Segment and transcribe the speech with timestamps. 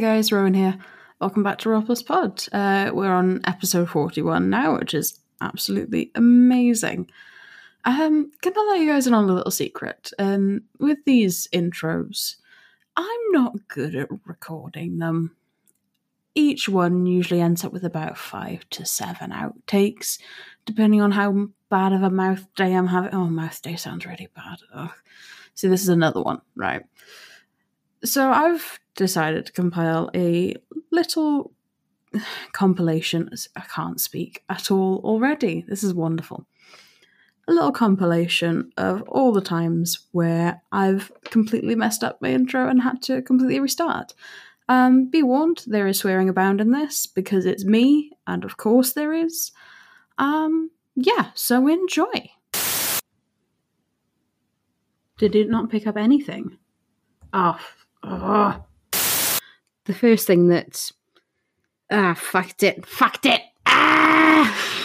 [0.00, 0.78] Guys, Rowan here.
[1.20, 2.42] Welcome back to Plus Pod.
[2.52, 7.10] Uh, we're on episode 41 now, which is absolutely amazing.
[7.84, 10.10] Um, gonna let you guys in on a little secret.
[10.18, 12.36] Um, with these intros,
[12.96, 15.36] I'm not good at recording them.
[16.34, 20.18] Each one usually ends up with about five to seven outtakes,
[20.64, 23.12] depending on how bad of a mouth day I'm having.
[23.12, 24.60] Oh, mouth day sounds really bad.
[24.72, 24.92] Ugh.
[25.54, 26.84] See, this is another one, right?
[28.04, 30.56] So I've decided to compile a
[30.90, 31.52] little
[32.52, 33.30] compilation.
[33.56, 35.64] I can't speak at all already.
[35.68, 36.46] This is wonderful.
[37.48, 42.82] A little compilation of all the times where I've completely messed up my intro and
[42.82, 44.14] had to completely restart.
[44.68, 48.92] Um, be warned, there is swearing abound in this because it's me, and of course
[48.92, 49.50] there is.
[50.16, 52.30] Um, yeah, so enjoy.
[55.18, 56.56] Did it not pick up anything?
[57.32, 57.58] Oh,
[58.02, 58.64] oh.
[59.86, 60.90] The first thing that.
[61.90, 62.86] Ah, fucked it.
[62.86, 63.40] Fucked it.
[63.66, 64.80] Ah!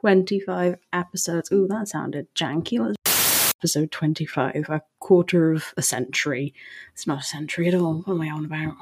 [0.00, 1.52] 25 episodes.
[1.52, 2.78] Ooh, that sounded janky.
[2.78, 2.96] Let's
[3.60, 6.54] episode 25, a quarter of a century.
[6.94, 8.00] It's not a century at all.
[8.06, 8.74] What am I on about?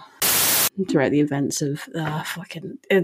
[0.89, 2.79] Throughout the events of uh, fucking.
[2.89, 3.01] Uh.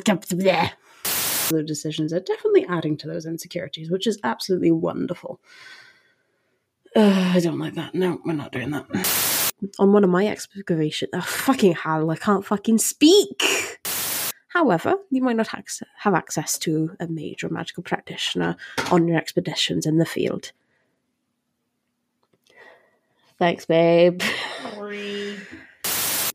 [1.48, 5.40] The decisions are definitely adding to those insecurities, which is absolutely wonderful.
[6.94, 7.92] Uh, I don't like that.
[7.94, 8.86] No, we're not doing that.
[9.78, 13.42] On one of my excavations, oh, fucking hell, I can't fucking speak.
[14.48, 18.56] However, you might not have access to a major magical practitioner
[18.92, 20.52] on your expeditions in the field.
[23.38, 24.22] Thanks, babe.
[24.62, 25.36] Sorry.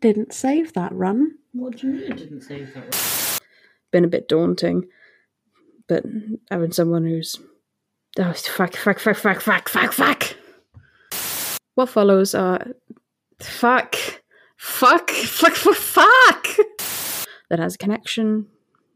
[0.01, 1.37] Didn't save that run.
[1.53, 2.81] What do you mean didn't save that?
[2.81, 3.39] run?
[3.91, 4.87] Been a bit daunting,
[5.87, 6.03] but
[6.51, 7.39] having someone who's
[8.19, 10.35] oh fuck fuck fuck fuck fuck fuck fuck.
[11.75, 12.67] What follows are
[13.41, 13.95] fuck
[14.57, 16.47] fuck fuck fuck fuck
[17.49, 18.47] that has a connection.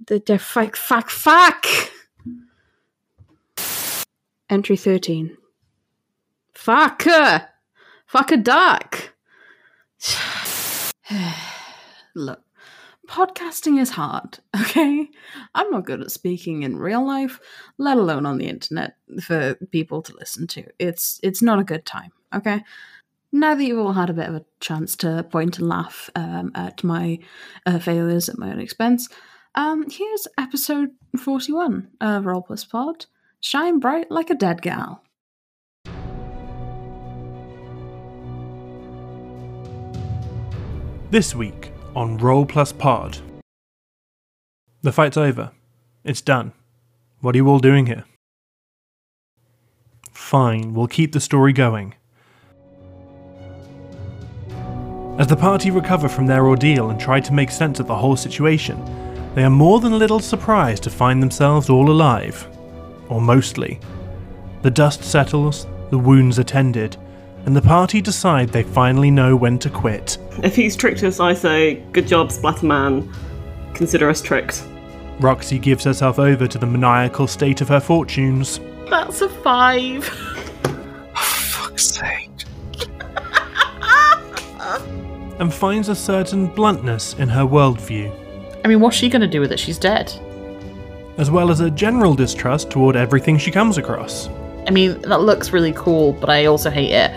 [0.06, 1.66] The, def- fuck fuck fuck.
[4.50, 5.38] Entry thirteen.
[6.54, 7.04] Fuck.
[8.06, 9.14] Fuck a duck.
[12.16, 12.42] Look,
[13.08, 15.10] podcasting is hard, okay?
[15.56, 17.40] I'm not good at speaking in real life,
[17.78, 20.64] let alone on the internet for people to listen to.
[20.80, 22.64] It's it's not a good time, okay?
[23.36, 26.52] Now that you've all had a bit of a chance to point and laugh um,
[26.54, 27.18] at my
[27.66, 29.10] uh, failures at my own expense,
[29.56, 33.08] um, here's episode 41 of Roll Plus Pod
[33.40, 35.02] Shine Bright Like a Dead Gal.
[41.10, 43.18] This week on Roll Plus Pod.
[44.84, 45.50] The fight's over.
[46.04, 46.52] It's done.
[47.22, 48.06] What are you all doing here?
[50.12, 51.96] Fine, we'll keep the story going.
[55.20, 58.16] As the party recover from their ordeal and try to make sense of the whole
[58.16, 58.84] situation,
[59.36, 62.48] they are more than a little surprised to find themselves all alive.
[63.10, 63.80] Or mostly.
[64.64, 66.98] The dust settles, the wounds are tended,
[67.46, 70.18] and the party decide they finally know when to quit.
[70.42, 73.14] If he's tricked us, I say, good job, Splatterman.
[73.76, 74.66] Consider us tricked.
[75.20, 78.60] Roxy gives herself over to the maniacal state of her fortunes.
[78.90, 80.10] That's a five.
[85.40, 88.12] and finds a certain bluntness in her worldview,
[88.64, 89.60] I mean, what's she going to do with it?
[89.60, 90.14] She's dead.
[91.18, 94.30] as well as a general distrust toward everything she comes across.
[94.68, 97.12] I mean, that looks really cool, but I also hate it.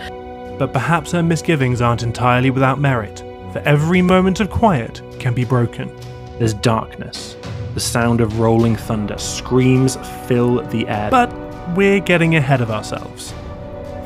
[0.59, 3.19] But perhaps her misgivings aren't entirely without merit,
[3.53, 5.89] for every moment of quiet can be broken.
[6.37, 7.35] There's darkness.
[7.73, 9.17] The sound of rolling thunder.
[9.17, 9.97] Screams
[10.27, 11.09] fill the air.
[11.09, 11.33] But
[11.75, 13.33] we're getting ahead of ourselves.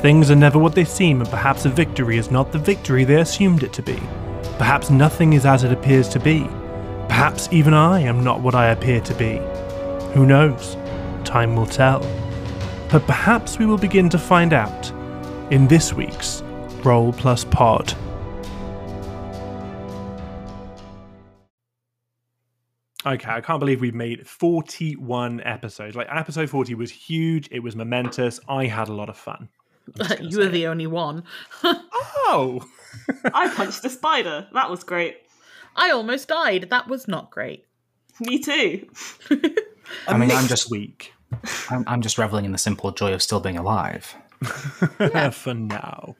[0.02, 3.20] Things are never what they seem, and perhaps a victory is not the victory they
[3.20, 4.00] assumed it to be.
[4.58, 6.40] Perhaps nothing is as it appears to be.
[7.06, 9.36] Perhaps even I am not what I appear to be.
[10.12, 10.76] Who knows?
[11.22, 12.00] Time will tell.
[12.90, 14.90] But perhaps we will begin to find out
[15.52, 16.42] in this week's
[16.82, 17.94] Roll Plus Pod.
[23.06, 25.94] Okay, I can't believe we've made 41 episodes.
[25.94, 28.40] Like, episode 40 was huge, it was momentous.
[28.48, 29.48] I had a lot of fun.
[30.20, 31.24] You were the only one.
[31.64, 32.66] Oh!
[33.34, 34.46] I punched a spider.
[34.52, 35.18] That was great.
[35.76, 36.68] I almost died.
[36.70, 37.66] That was not great.
[38.20, 38.88] Me too.
[40.06, 41.12] I mean, I'm just weak.
[41.70, 44.14] I'm, I'm just reveling in the simple joy of still being alive.
[45.32, 46.16] for now.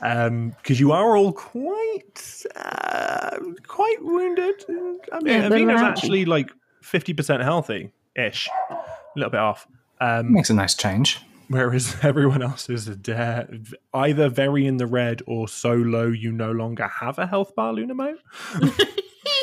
[0.00, 4.64] Because you are all quite, uh, quite wounded.
[5.12, 6.50] I mean, Yeah, a bit of Avina's actually like
[6.82, 8.76] 50% healthy ish, a
[9.16, 9.66] little bit off.
[10.00, 11.20] Um, Makes a nice change.
[11.52, 16.50] Whereas everyone else is dead, either very in the red or so low you no
[16.52, 18.18] longer have a health bar, Lunamote.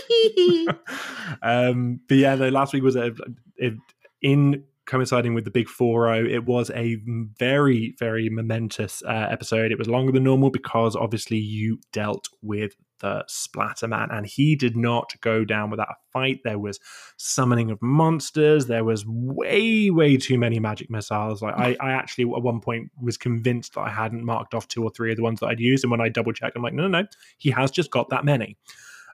[1.41, 3.13] um, but yeah, the last week was a,
[3.57, 3.73] it,
[4.21, 6.95] in coinciding with the big 4 it was a
[7.37, 12.73] very very momentous uh, episode it was longer than normal because obviously you dealt with
[12.99, 16.79] the splatter man and he did not go down without a fight there was
[17.17, 22.23] summoning of monsters there was way way too many magic missiles like I, I actually
[22.23, 25.23] at one point was convinced that i hadn't marked off two or three of the
[25.23, 27.07] ones that i'd used and when i double checked i'm like no no no
[27.37, 28.57] he has just got that many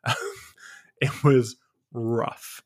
[1.01, 1.55] it was
[1.93, 2.61] rough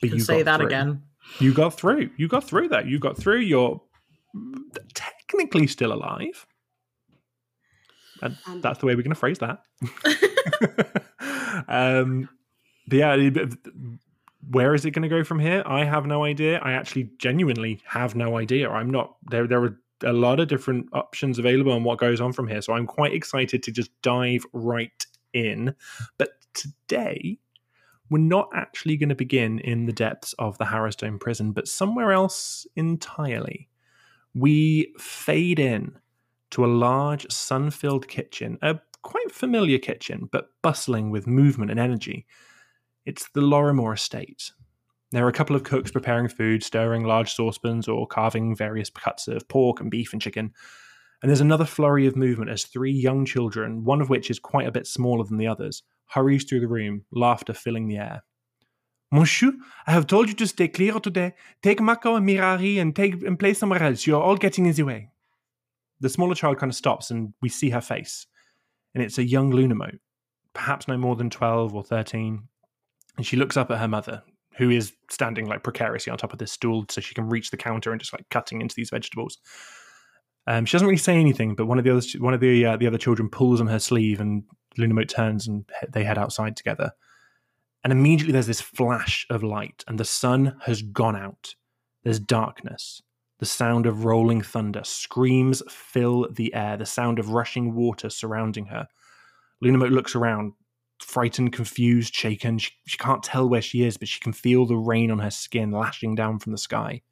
[0.00, 0.66] but you, you say that through.
[0.66, 1.02] again
[1.40, 2.10] you got through.
[2.16, 2.86] You got through that.
[2.86, 3.40] You got through.
[3.40, 3.80] You're
[4.94, 6.46] technically still alive.
[8.22, 9.62] And that's the way we're going to phrase that.
[11.68, 12.28] um,
[12.86, 13.46] but yeah,
[14.50, 15.62] where is it going to go from here?
[15.66, 16.58] I have no idea.
[16.58, 18.70] I actually genuinely have no idea.
[18.70, 19.46] I'm not there.
[19.46, 22.62] There are a lot of different options available on what goes on from here.
[22.62, 25.74] So I'm quite excited to just dive right in.
[26.16, 27.38] But today,
[28.10, 32.12] we're not actually going to begin in the depths of the Harrowstone prison, but somewhere
[32.12, 33.68] else entirely.
[34.34, 35.98] We fade in
[36.50, 41.80] to a large, sun filled kitchen, a quite familiar kitchen, but bustling with movement and
[41.80, 42.26] energy.
[43.06, 44.52] It's the Lorrimor estate.
[45.10, 49.26] There are a couple of cooks preparing food, stirring large saucepans or carving various cuts
[49.26, 50.52] of pork and beef and chicken.
[51.22, 54.68] And there's another flurry of movement as three young children, one of which is quite
[54.68, 58.22] a bit smaller than the others, hurries through the room, laughter filling the air.
[59.10, 59.52] Monsieur,
[59.86, 61.34] I have told you to stay clear today.
[61.62, 64.06] Take Mako and Mirari and take and play somewhere else.
[64.06, 65.08] You're all getting in the way.
[66.00, 68.26] The smaller child kind of stops and we see her face.
[68.94, 69.98] And it's a young Lunamote,
[70.54, 72.42] perhaps no more than 12 or 13.
[73.16, 74.22] And she looks up at her mother,
[74.56, 77.56] who is standing like precariously on top of this stool so she can reach the
[77.56, 79.38] counter and just like cutting into these vegetables.
[80.48, 82.76] Um, she doesn't really say anything, but one of the other one of the uh,
[82.78, 84.44] the other children pulls on her sleeve, and
[84.78, 86.92] Lunamote turns, and they head outside together.
[87.84, 91.54] And immediately there's this flash of light, and the sun has gone out.
[92.02, 93.02] There's darkness.
[93.38, 94.82] The sound of rolling thunder.
[94.84, 96.76] Screams fill the air.
[96.76, 98.88] The sound of rushing water surrounding her.
[99.62, 100.52] Lunamote looks around,
[101.00, 102.58] frightened, confused, shaken.
[102.58, 105.30] She, she can't tell where she is, but she can feel the rain on her
[105.30, 107.02] skin lashing down from the sky.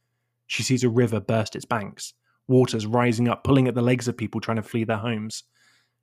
[0.46, 2.14] She sees a river burst its banks
[2.48, 5.44] waters rising up, pulling at the legs of people trying to flee their homes.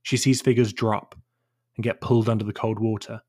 [0.02, 1.16] She sees figures drop
[1.76, 3.22] and get pulled under the cold water.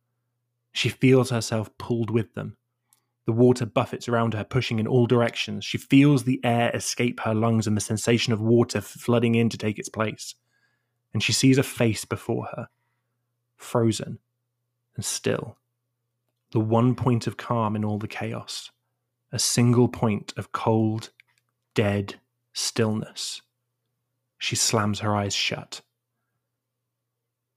[0.72, 2.56] She feels herself pulled with them.
[3.26, 5.64] The water buffets around her, pushing in all directions.
[5.64, 9.58] She feels the air escape her lungs and the sensation of water flooding in to
[9.58, 10.34] take its place.
[11.12, 12.68] And she sees a face before her,
[13.56, 14.18] frozen
[14.96, 15.58] and still.
[16.52, 18.70] The one point of calm in all the chaos.
[19.32, 21.10] A single point of cold,
[21.74, 22.16] dead
[22.52, 23.42] stillness.
[24.38, 25.80] She slams her eyes shut.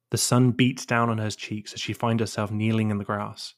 [0.10, 3.56] The sun beats down on her cheeks as she finds herself kneeling in the grass.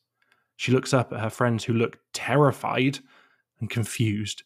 [0.60, 3.00] She looks up at her friends who look terrified
[3.62, 4.44] and confused,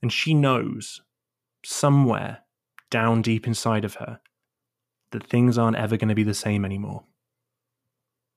[0.00, 1.02] and she knows,
[1.62, 2.38] somewhere
[2.88, 4.20] down deep inside of her,
[5.10, 7.04] that things aren't ever going to be the same anymore.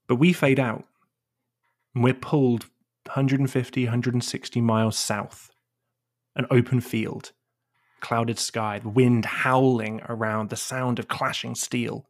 [0.07, 0.83] But we fade out,
[1.95, 2.65] and we're pulled
[3.05, 5.49] 150, 160 miles south,
[6.35, 7.31] an open field
[8.01, 12.09] clouded sky, the wind howling around, the sound of clashing steel.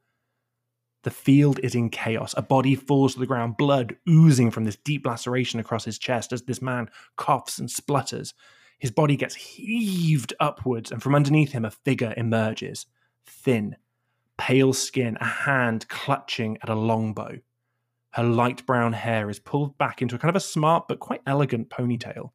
[1.04, 2.34] The field is in chaos.
[2.38, 6.34] A body falls to the ground, blood oozing from this deep laceration across his chest
[6.34, 8.34] as this man coughs and splutters.
[8.80, 12.86] His body gets heaved upwards, and from underneath him, a figure emerges.
[13.26, 13.76] Thin,
[14.38, 17.40] pale skin, a hand clutching at a longbow.
[18.12, 21.22] Her light brown hair is pulled back into a kind of a smart but quite
[21.28, 22.32] elegant ponytail.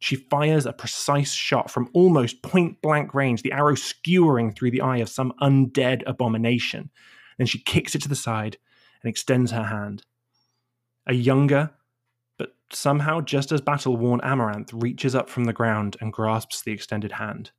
[0.00, 4.82] She fires a precise shot from almost point blank range, the arrow skewering through the
[4.82, 6.90] eye of some undead abomination.
[7.38, 8.58] Then she kicks it to the side
[9.02, 10.04] and extends her hand.
[11.06, 11.70] A younger,
[12.36, 16.72] but somehow just as battle worn Amaranth reaches up from the ground and grasps the
[16.72, 17.52] extended hand.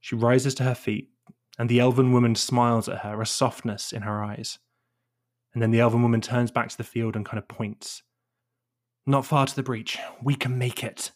[0.00, 1.08] She rises to her feet,
[1.58, 4.58] and the elven woman smiles at her, a softness in her eyes.
[5.52, 8.02] And then the elven woman turns back to the field and kind of points.
[9.06, 9.98] Not far to the breach.
[10.22, 11.10] We can make it.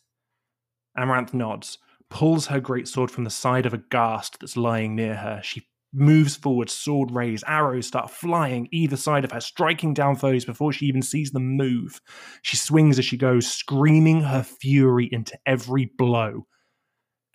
[0.96, 1.78] Amaranth nods,
[2.10, 5.40] pulls her great sword from the side of a ghast that's lying near her.
[5.42, 10.44] She moves forward, sword raised, arrows start flying either side of her, striking down foes
[10.44, 12.00] before she even sees them move.
[12.42, 16.46] She swings as she goes, screaming her fury into every blow.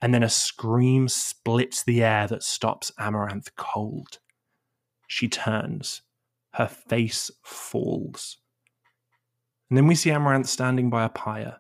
[0.01, 4.19] And then a scream splits the air that stops Amaranth cold.
[5.07, 6.01] She turns.
[6.53, 8.37] Her face falls.
[9.69, 11.57] And then we see Amaranth standing by a pyre,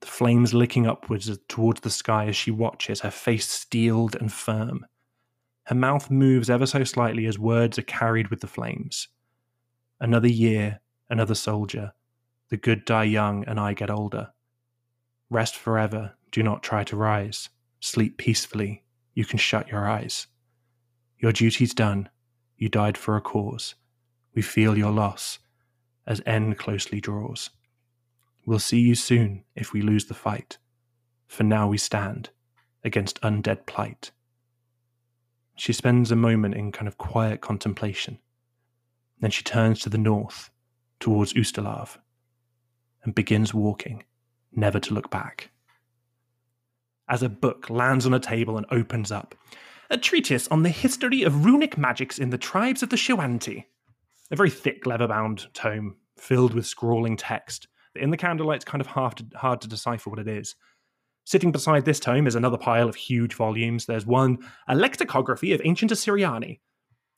[0.00, 4.86] the flames licking upwards towards the sky as she watches, her face steeled and firm.
[5.64, 9.08] Her mouth moves ever so slightly as words are carried with the flames.
[9.98, 11.92] Another year, another soldier.
[12.50, 14.32] The good die young, and I get older.
[15.30, 17.48] Rest forever, do not try to rise.
[17.80, 20.26] Sleep peacefully, you can shut your eyes.
[21.18, 22.10] Your duty's done,
[22.58, 23.74] you died for a cause.
[24.34, 25.38] We feel your loss
[26.06, 27.50] as end closely draws.
[28.44, 30.58] We'll see you soon if we lose the fight.
[31.26, 32.30] For now we stand
[32.84, 34.10] against undead plight.
[35.56, 38.18] She spends a moment in kind of quiet contemplation.
[39.20, 40.50] Then she turns to the north,
[41.00, 41.98] towards Ustalav,
[43.02, 44.04] and begins walking,
[44.52, 45.50] never to look back.
[47.08, 49.34] As a book lands on a table and opens up,
[49.90, 53.64] a treatise on the history of runic magics in the tribes of the Shoanti.
[54.30, 58.80] A very thick leather bound tome filled with scrawling text in the candlelight, it's kind
[58.80, 60.56] of hard to, hard to decipher what it is.
[61.24, 63.86] Sitting beside this tome is another pile of huge volumes.
[63.86, 64.38] There's one,
[64.68, 66.60] a lexicography of ancient Assyriani,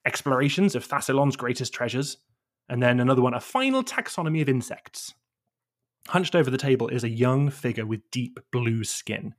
[0.07, 2.19] explorations of Thassilon's greatest treasures,
[2.69, 5.15] and then another one, a final taxonomy of insects.
[6.09, 9.35] Hunched over the table is a young figure with deep blue skin.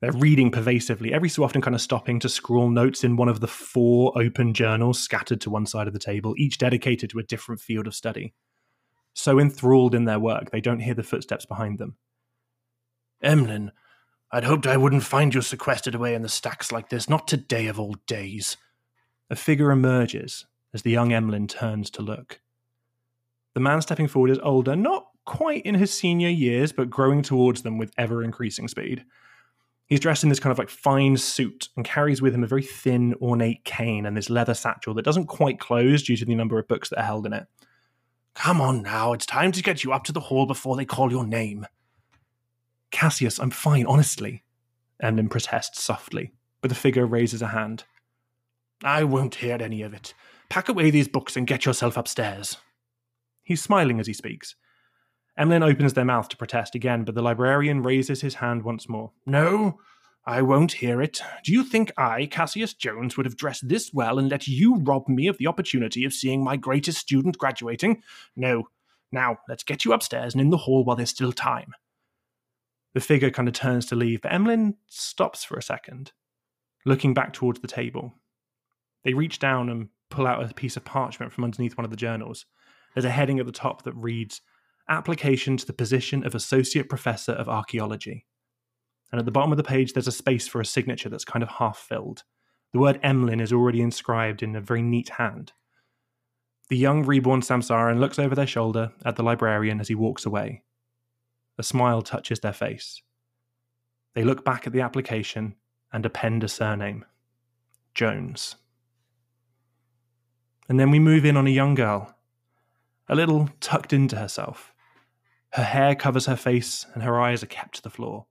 [0.00, 3.40] They're reading pervasively, every so often kind of stopping to scrawl notes in one of
[3.40, 7.24] the four open journals scattered to one side of the table, each dedicated to a
[7.24, 8.32] different field of study
[9.18, 11.96] so enthralled in their work they don't hear the footsteps behind them.
[13.20, 13.72] Emlyn,
[14.30, 17.66] I'd hoped I wouldn't find you sequestered away in the stacks like this, not today
[17.66, 18.58] of all days.
[19.30, 22.40] A figure emerges as the young Emlyn turns to look.
[23.54, 27.62] The man stepping forward is older, not quite in his senior years, but growing towards
[27.62, 29.04] them with ever increasing speed.
[29.86, 32.62] He's dressed in this kind of like fine suit and carries with him a very
[32.62, 36.58] thin, ornate cane and this leather satchel that doesn't quite close due to the number
[36.58, 37.46] of books that are held in it.
[38.34, 41.10] Come on now, it's time to get you up to the hall before they call
[41.10, 41.66] your name.
[42.90, 44.44] Cassius, I'm fine, honestly.
[45.00, 47.84] Emlyn protests softly, but the figure raises a hand.
[48.82, 50.14] I won't hear any of it.
[50.48, 52.56] Pack away these books and get yourself upstairs.
[53.42, 54.54] He's smiling as he speaks.
[55.36, 59.12] Emlyn opens their mouth to protest again, but the librarian raises his hand once more.
[59.24, 59.78] No,
[60.26, 61.22] I won't hear it.
[61.44, 65.08] Do you think I, Cassius Jones, would have dressed this well and let you rob
[65.08, 68.02] me of the opportunity of seeing my greatest student graduating?
[68.36, 68.68] No.
[69.10, 71.72] Now, let's get you upstairs and in the hall while there's still time.
[72.98, 76.10] The figure kind of turns to leave, but Emlyn stops for a second,
[76.84, 78.12] looking back towards the table.
[79.04, 81.96] They reach down and pull out a piece of parchment from underneath one of the
[81.96, 82.44] journals.
[82.92, 84.40] There's a heading at the top that reads
[84.88, 88.26] Application to the position of Associate Professor of Archaeology.
[89.12, 91.44] And at the bottom of the page, there's a space for a signature that's kind
[91.44, 92.24] of half filled.
[92.72, 95.52] The word Emlyn is already inscribed in a very neat hand.
[96.68, 100.64] The young reborn Samsaran looks over their shoulder at the librarian as he walks away.
[101.58, 103.02] A smile touches their face.
[104.14, 105.56] They look back at the application
[105.92, 107.04] and append a surname
[107.94, 108.56] Jones.
[110.68, 112.14] And then we move in on a young girl,
[113.08, 114.72] a little tucked into herself.
[115.52, 118.26] Her hair covers her face and her eyes are kept to the floor.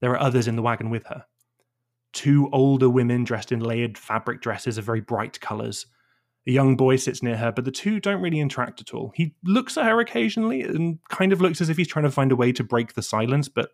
[0.00, 1.24] There are others in the wagon with her.
[2.12, 5.86] Two older women dressed in layered fabric dresses of very bright colours.
[6.46, 9.12] A young boy sits near her, but the two don't really interact at all.
[9.14, 12.32] He looks at her occasionally and kind of looks as if he's trying to find
[12.32, 13.70] a way to break the silence, but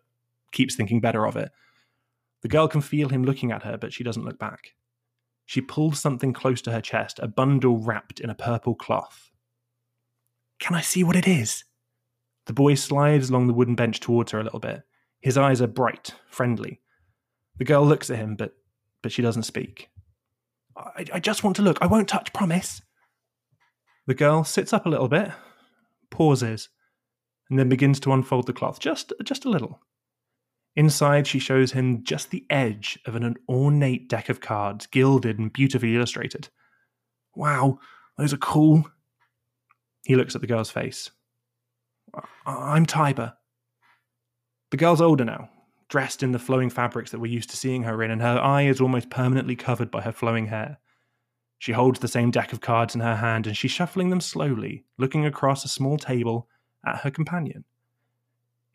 [0.51, 1.51] keeps thinking better of it.
[2.41, 4.75] The girl can feel him looking at her, but she doesn't look back.
[5.45, 9.31] She pulls something close to her chest, a bundle wrapped in a purple cloth.
[10.59, 11.63] Can I see what it is?
[12.45, 14.83] The boy slides along the wooden bench towards her a little bit.
[15.21, 16.81] His eyes are bright, friendly.
[17.57, 18.55] The girl looks at him, but
[19.01, 19.89] but she doesn't speak.
[20.79, 21.77] I, I just want to look.
[21.81, 22.81] I won't touch, promise.
[24.07, 25.29] The girl sits up a little bit,
[26.09, 26.69] pauses,
[27.49, 29.81] and then begins to unfold the cloth just just a little.
[30.75, 35.51] Inside, she shows him just the edge of an ornate deck of cards, gilded and
[35.51, 36.49] beautifully illustrated.
[37.35, 37.79] Wow,
[38.17, 38.89] those are cool.
[40.05, 41.11] He looks at the girl's face.
[42.45, 43.33] I'm Tiber.
[44.71, 45.49] The girl's older now,
[45.89, 48.61] dressed in the flowing fabrics that we're used to seeing her in, and her eye
[48.61, 50.77] is almost permanently covered by her flowing hair.
[51.57, 54.85] She holds the same deck of cards in her hand, and she's shuffling them slowly,
[54.97, 56.47] looking across a small table
[56.85, 57.65] at her companion.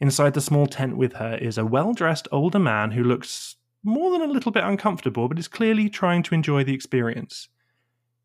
[0.01, 4.11] Inside the small tent with her is a well dressed older man who looks more
[4.11, 7.49] than a little bit uncomfortable, but is clearly trying to enjoy the experience.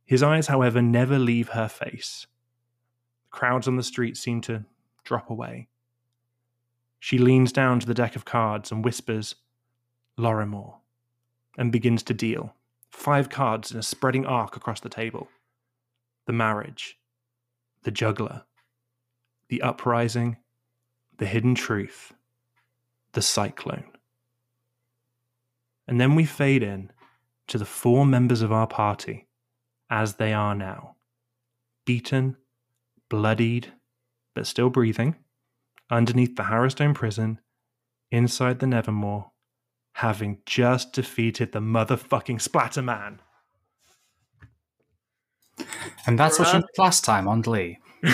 [0.06, 2.26] His eyes, however, never leave her face.
[3.26, 4.66] The crowds on the street seem to
[5.04, 5.68] drop away.
[7.00, 9.36] She leans down to the deck of cards and whispers,
[10.18, 10.76] Lorrimor,
[11.58, 12.54] and begins to deal.
[12.92, 15.30] Five cards in a spreading arc across the table
[16.26, 17.00] the marriage,
[17.84, 18.44] the juggler,
[19.48, 20.38] the uprising,
[21.18, 22.14] the hidden truth,
[23.14, 23.92] the cyclone.
[25.88, 26.92] And then we fade in
[27.48, 29.28] to the four members of our party
[29.90, 30.96] as they are now
[31.86, 32.38] beaten,
[33.10, 33.74] bloodied,
[34.36, 35.16] but still breathing,
[35.90, 37.40] underneath the Harrowstone prison,
[38.12, 39.32] inside the Nevermore,
[39.94, 43.22] having just defeated the motherfucking Splatter Man.
[46.06, 47.80] And that's what you did last time on Glee.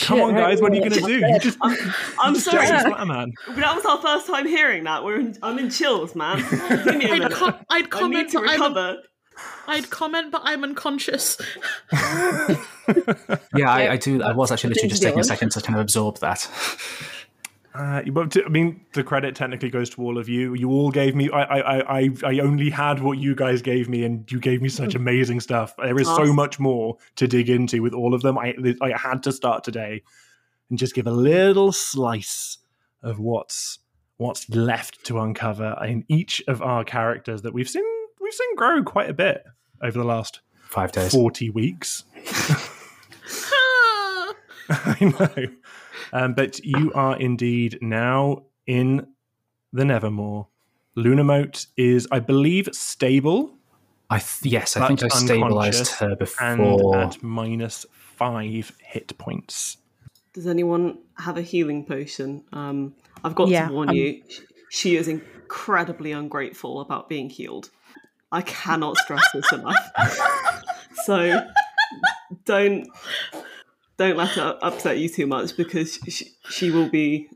[0.00, 1.26] Come on, guys, what are you going to do?
[1.26, 2.66] You just, I'm just sorry.
[2.66, 3.32] jacked Splatter Man.
[3.48, 5.04] But that was our first time hearing that.
[5.04, 6.38] We're in, I'm in chills, man.
[6.84, 8.96] Give me a I'd, com- I'd I need comment, to recover.
[9.66, 11.36] I'd comment, but I'm unconscious.
[13.56, 14.22] Yeah, I, I do.
[14.22, 16.48] I was actually literally just taking a second to kind of absorb that.
[17.74, 20.52] Uh, but to- I mean, the credit technically goes to all of you.
[20.52, 21.30] You all gave me.
[21.30, 24.68] I, I, I, I only had what you guys gave me, and you gave me
[24.68, 25.74] such amazing stuff.
[25.78, 28.36] There is so much more to dig into with all of them.
[28.36, 30.02] I, I had to start today
[30.68, 32.58] and just give a little slice
[33.02, 33.78] of what's
[34.18, 37.84] what's left to uncover in each of our characters that we've seen
[38.20, 39.44] we've seen grow quite a bit
[39.82, 41.10] over the last Five days.
[41.10, 42.04] forty weeks.
[44.68, 45.46] I know.
[46.12, 49.06] Um, but you are indeed now in
[49.72, 50.48] the Nevermore.
[50.96, 53.56] Lunamote is, I believe, stable
[54.12, 57.00] I th- yes, I think I stabilized unconscious her and before.
[57.00, 59.78] at minus five hit points.
[60.34, 62.44] Does anyone have a healing potion?
[62.52, 64.22] Um, I've got Yeah, to warn um, you,
[64.70, 67.70] she is incredibly ungrateful about being healed.
[68.30, 69.90] I cannot stress this enough.
[71.04, 71.42] so
[72.44, 72.88] don't
[73.96, 77.28] don't let it upset you too much because she, she will be,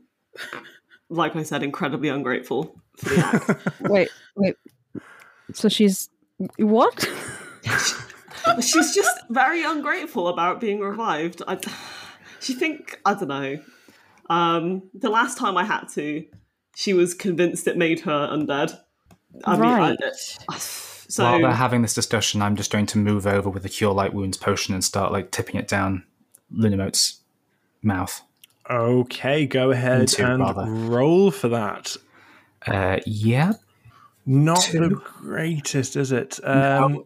[1.09, 3.79] like I said, incredibly ungrateful for the act.
[3.81, 4.55] Wait, wait.
[5.53, 6.09] So she's
[6.57, 7.07] what?
[8.61, 11.41] She's just very ungrateful about being revived.
[11.47, 11.59] I,
[12.39, 13.59] she think I don't know.
[14.29, 16.25] Um, the last time I had to,
[16.75, 18.77] she was convinced it made her undead.
[19.43, 19.99] I right.
[19.99, 20.11] mean,
[20.49, 20.59] I,
[21.07, 23.93] so While they're having this discussion, I'm just going to move over with the Cure
[23.93, 26.03] Light Wounds potion and start like tipping it down
[26.53, 27.21] Lunamote's
[27.81, 28.21] mouth.
[28.69, 30.65] Okay, go ahead Into, and rather.
[30.65, 31.95] roll for that.
[32.65, 33.53] Uh, yeah.
[34.25, 34.79] Not Two.
[34.79, 36.39] the greatest, is it?
[36.43, 37.03] Um,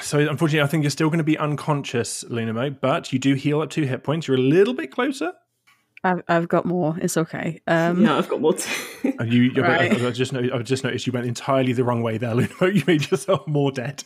[0.00, 3.60] So, unfortunately, I think you're still going to be unconscious, Lunamote, but you do heal
[3.62, 4.28] up two hit points.
[4.28, 5.32] You're a little bit closer.
[6.04, 6.96] I've, I've got more.
[7.00, 7.60] It's okay.
[7.66, 8.52] Um, yeah, I've got more.
[8.54, 8.68] To-
[9.20, 9.92] Uh, You, you Right.
[10.00, 12.74] I, I just know, I just noticed you went entirely the wrong way there, Lunamote.
[12.78, 14.04] You made yourself more dead.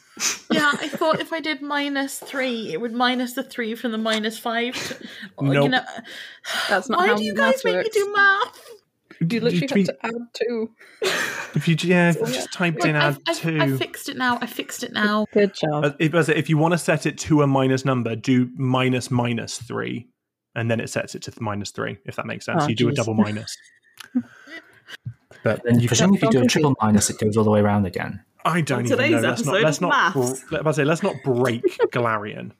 [0.50, 3.98] yeah, I thought if I did minus three, it would minus the three from the
[3.98, 4.74] minus five.
[4.74, 4.96] To,
[5.37, 5.64] or, Nope.
[5.64, 5.83] You know,
[6.68, 7.94] That's not why how do you guys make works.
[7.94, 8.68] me do math?
[9.20, 10.70] You literally to be- have to add two.
[11.55, 13.61] If you, yeah, if you just typed in I've, add I've, two.
[13.61, 14.38] I fixed it now.
[14.40, 15.26] I fixed it now.
[15.33, 15.94] Good job.
[16.00, 20.09] If, if you want to set it to a minus number, do minus minus three,
[20.55, 21.99] and then it sets it to minus three.
[22.05, 23.57] If that makes sense, Oh, you do a double minus.
[25.45, 27.61] but Then you presumably if you do a triple minus, it goes all the way
[27.61, 28.23] around again.
[28.45, 29.21] I don't On even know.
[29.21, 29.55] Let's not.
[29.57, 30.15] episode Let's not.
[30.17, 30.45] maths.
[30.51, 30.85] Let, us say.
[30.85, 31.62] Let's not break
[31.93, 32.53] Galarian.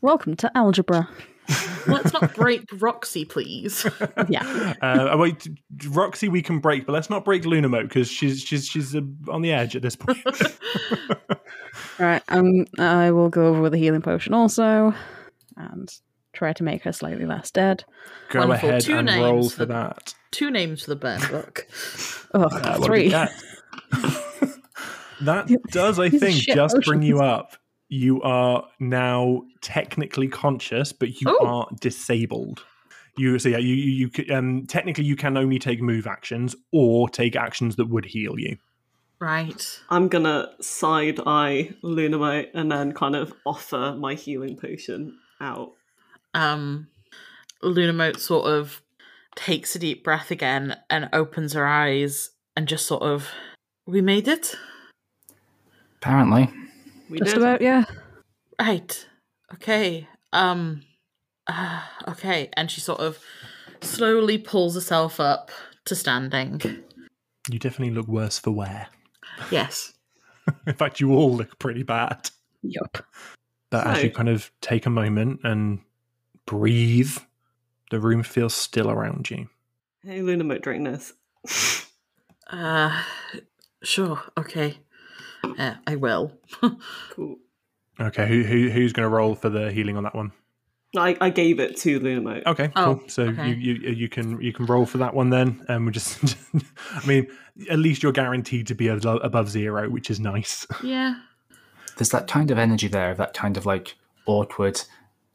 [0.00, 1.08] Welcome to algebra.
[1.86, 3.86] Let's not break Roxy, please.
[4.28, 4.74] Yeah.
[4.82, 5.48] Uh, wait,
[5.88, 9.40] Roxy, we can break, but let's not break Lunamote because she's she's she's uh, on
[9.40, 10.18] the edge at this point.
[11.98, 12.22] Right.
[12.28, 14.92] Um, I will go over with a healing potion also,
[15.56, 15.88] and
[16.38, 17.84] try to make her slightly less dead.
[18.30, 18.68] Go Wonderful.
[18.70, 20.14] ahead Two and names roll for- for that.
[20.30, 21.66] Two names for the burn book.
[22.34, 23.04] Oh, Uh, three.
[23.04, 23.08] we
[25.22, 27.56] that does, I think, shit just bring you up.
[27.88, 31.46] You are now technically conscious, but you Oh.
[31.46, 32.62] are disabled.
[33.16, 37.08] You so yeah, you you, you um technically you can only take move actions or
[37.08, 38.58] take actions that would heal you.
[39.20, 39.80] Right.
[39.88, 45.72] I'm gonna side eye Lunamo and then kind of offer my healing potion out.
[46.38, 46.88] Um,
[47.62, 48.80] Lunamote sort of
[49.34, 53.28] takes a deep breath again and opens her eyes and just sort of,
[53.86, 54.54] we made it.
[55.96, 56.48] Apparently.
[57.10, 57.42] We Just did.
[57.42, 57.84] about, yeah.
[58.60, 59.06] Right.
[59.54, 60.06] Okay.
[60.32, 60.82] Um.
[61.46, 62.50] Uh, okay.
[62.52, 63.18] And she sort of
[63.80, 65.50] slowly pulls herself up
[65.86, 66.60] to standing.
[67.50, 68.88] You definitely look worse for wear.
[69.50, 69.94] Yes.
[70.66, 72.30] In fact, you all look pretty bad.
[72.62, 72.98] Yup.
[73.70, 75.80] But as you kind of take a moment and
[76.48, 77.16] breathe,
[77.90, 79.48] the room feels still around you.
[80.02, 81.12] Hey, Lunamo, drink this.
[82.50, 83.02] Uh.
[83.82, 84.20] Sure.
[84.36, 84.78] Okay.
[85.44, 86.32] Uh, I will.
[87.10, 87.36] Cool.
[88.00, 90.30] Okay, who, who who's going to roll for the healing on that one?
[90.96, 92.44] I, I gave it to Lunamo.
[92.46, 93.08] Okay, Oh, cool.
[93.08, 93.48] So okay.
[93.50, 96.36] you, you you can you can roll for that one then, and we just.
[96.94, 97.26] I mean,
[97.70, 100.66] at least you're guaranteed to be abo- above zero, which is nice.
[100.82, 101.16] yeah.
[101.96, 104.80] There's that kind of energy there, that kind of like awkward,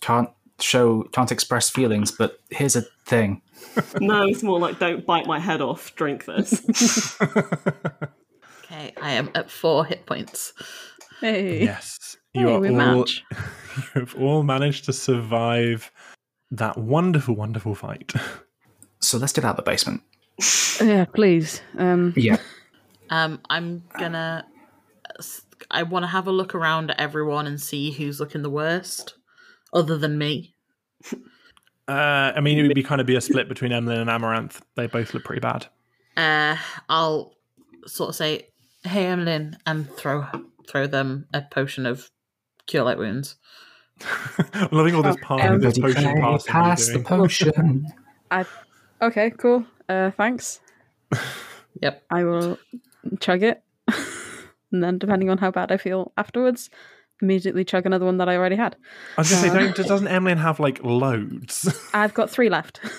[0.02, 3.42] can't show, can't express feelings, but here's a thing.
[4.00, 5.96] No, it's more like don't bite my head off.
[5.96, 7.18] Drink this.
[8.66, 10.54] Okay, I am at four hit points.
[11.22, 11.64] Hey.
[11.64, 12.76] yes, you Hey, are we all.
[12.76, 13.24] match.
[13.96, 15.92] You have all managed to survive
[16.52, 18.14] that wonderful, wonderful fight.
[19.00, 20.02] So let's get out of the basement.
[20.82, 21.62] Yeah, please.
[21.78, 22.38] Um, Yeah.
[23.10, 24.46] Um, I'm gonna.
[25.72, 29.16] I want to have a look around at everyone and see who's looking the worst,
[29.74, 30.54] other than me.
[31.88, 34.62] Uh, I mean, it would be kind of be a split between Emlyn and Amaranth.
[34.76, 35.68] They both look pretty bad.
[36.16, 36.56] Uh,
[36.88, 37.36] I'll
[37.86, 38.48] sort of say,
[38.84, 40.26] "Hey, Emlyn," and throw
[40.68, 42.10] throw them a potion of
[42.68, 43.36] cure light wounds.
[44.54, 47.04] I'm loving all this part of this potion play passing pass the doing.
[47.04, 47.88] potion.
[49.02, 49.66] okay, cool.
[49.90, 50.60] Uh, thanks.
[51.82, 52.04] Yep.
[52.12, 52.60] I will
[53.20, 53.64] chug it,
[54.72, 56.70] and then depending on how bad I feel afterwards,
[57.22, 58.76] immediately chug another one that I already had.
[59.18, 61.74] I was going to Uh, say, don't, doesn't Emlyn have like loads?
[61.94, 62.80] I've got three left.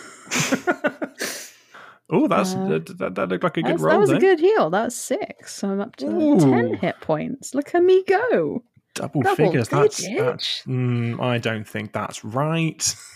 [2.11, 3.92] oh, that's Uh, that, that, looked like a good roll.
[3.92, 4.16] that was then.
[4.18, 4.70] a good heal.
[4.70, 5.55] That was six.
[5.55, 6.38] So I'm up to Ooh.
[6.40, 7.55] ten hit points.
[7.55, 8.62] Look at me go.
[8.94, 9.68] Double, Double figures.
[9.68, 10.20] That's, digits.
[10.20, 12.94] that's mm, I don't think that's right.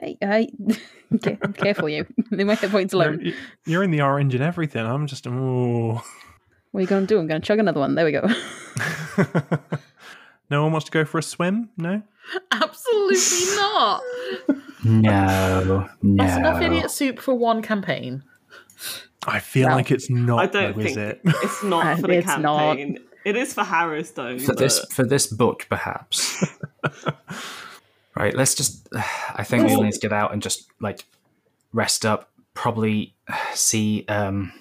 [0.00, 0.50] Hey.
[1.14, 2.04] Okay, careful, you.
[2.32, 3.32] Leave my hit points You're, alone.
[3.66, 4.84] you're in the orange and everything.
[4.84, 6.02] I'm just oh.
[6.72, 7.20] What are you going to do?
[7.20, 7.94] I'm going to chug another one.
[7.94, 8.26] There we go.
[10.50, 11.70] No one wants to go for a swim.
[11.76, 12.02] No.
[12.50, 14.02] Absolutely not.
[14.84, 16.24] No, no.
[16.24, 18.22] That's enough idiot soup for one campaign.
[19.26, 19.74] I feel No.
[19.76, 20.38] like it's not.
[20.38, 21.20] I don't though, think is it?
[21.24, 22.76] it's not Uh, for the it's not.
[22.76, 22.98] campaign.
[23.24, 24.40] It is for Harrowstone.
[24.40, 26.44] for this for this book, perhaps.
[28.16, 28.34] right.
[28.36, 28.88] Let's just.
[29.34, 31.04] I think we all need to get out and just like
[31.72, 32.30] rest up.
[32.54, 33.14] Probably
[33.54, 34.04] see.
[34.08, 34.52] um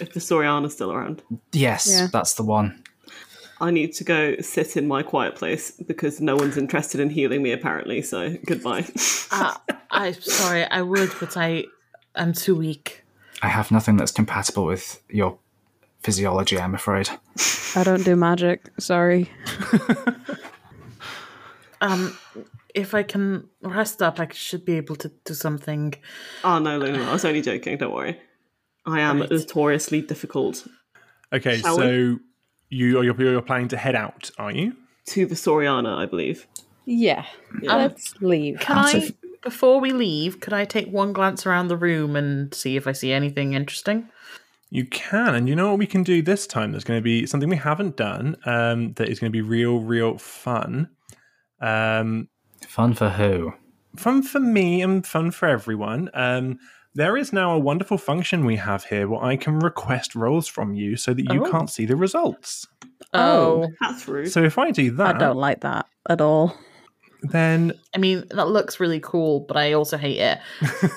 [0.00, 2.08] if the Soriana's still around, Yes, Yeah.
[2.12, 2.82] that's the one.
[3.60, 7.42] I need to go sit in my quiet place because no one's interested in healing
[7.42, 8.02] me apparently.
[8.02, 8.84] So goodbye.
[9.30, 9.54] Uh,
[9.90, 11.64] I'm sorry, I would, but I
[12.16, 13.04] am too weak.
[13.42, 15.38] I have nothing that's compatible with your
[16.02, 16.58] physiology.
[16.58, 17.08] I'm afraid.
[17.76, 18.70] I don't do magic.
[18.78, 19.30] Sorry.
[21.80, 22.16] Um,
[22.74, 25.94] if I can rest up, I should be able to do something.
[26.42, 27.76] oh no, Luna, I was only joking.
[27.76, 28.18] Don't worry.
[28.86, 29.30] I am Right.
[29.30, 30.66] notoriously difficult
[31.32, 32.18] Okay, Shall so we?
[32.74, 34.74] You you're, you're planning to head out, are you?
[35.06, 36.46] to the Soriana, I believe.
[36.86, 37.24] Yeah.
[37.62, 37.76] Yeah.
[37.76, 38.58] Let's leave.
[38.60, 39.10] Can Out I,
[39.42, 42.92] before we leave, could I take one glance around the room and see if I
[42.92, 44.08] see anything interesting?
[44.70, 46.72] You can, and you know what we can do this time?
[46.72, 49.78] There's going to be something we haven't done um, that is going to be real,
[49.80, 50.88] real fun.
[51.60, 52.28] Um,
[52.66, 53.52] Fun for who?
[53.96, 56.10] fun for me and fun for everyone.
[56.14, 56.58] Um,
[56.94, 60.74] there is now a wonderful function we have here where I can request rolls from
[60.74, 61.50] you so that you Oh.
[61.50, 62.66] can't see the results.
[63.12, 63.68] Oh.
[63.80, 64.30] That's rude.
[64.30, 66.56] So if I do that, I don't like that at all.
[67.22, 70.38] then I mean, that looks really cool, but I also hate it.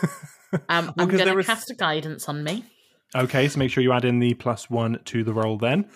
[0.70, 2.64] Um, I'm going to was- cast a guidance on me.
[3.14, 5.90] Okay, so make sure you add in the plus one to the roll then.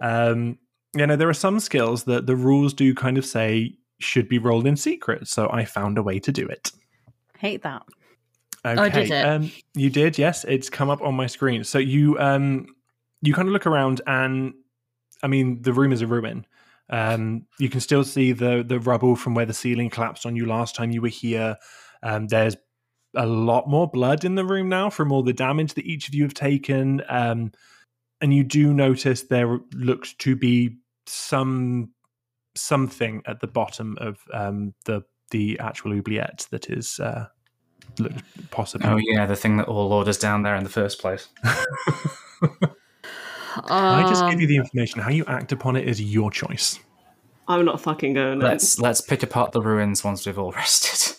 [0.00, 0.58] Um,
[0.96, 4.38] you know, there are some skills that the rules do kind of say should be
[4.38, 6.72] rolled in secret, so I found a way to do it.
[7.38, 7.82] Hate that.
[8.64, 8.80] Okay.
[8.80, 9.26] I did it.
[9.26, 10.44] Um, you did, yes.
[10.44, 11.64] It's come up on my screen.
[11.64, 12.66] So you um,
[13.20, 14.54] you kind of look around, and
[15.22, 16.46] I mean, the room is a ruin.
[16.90, 20.46] Um, you can still see the the rubble from where the ceiling collapsed on you
[20.46, 21.56] last time you were here.
[22.02, 22.56] Um, there's
[23.16, 26.14] a lot more blood in the room now from all the damage that each of
[26.14, 27.02] you have taken.
[27.08, 27.52] Um,
[28.20, 31.90] and you do notice there looks to be some
[32.54, 37.26] something at the bottom of um, the the actual oubliette that is uh,
[37.98, 38.12] look,
[38.50, 38.88] possibly.
[38.88, 41.28] Oh yeah, the thing that all orders down there in the first place.
[43.54, 45.00] I just give you Um, the information.
[45.00, 46.78] How you act upon it is your choice.
[47.48, 48.38] I'm not fucking going.
[48.38, 51.16] Let's let's pick apart the ruins once we've all rested.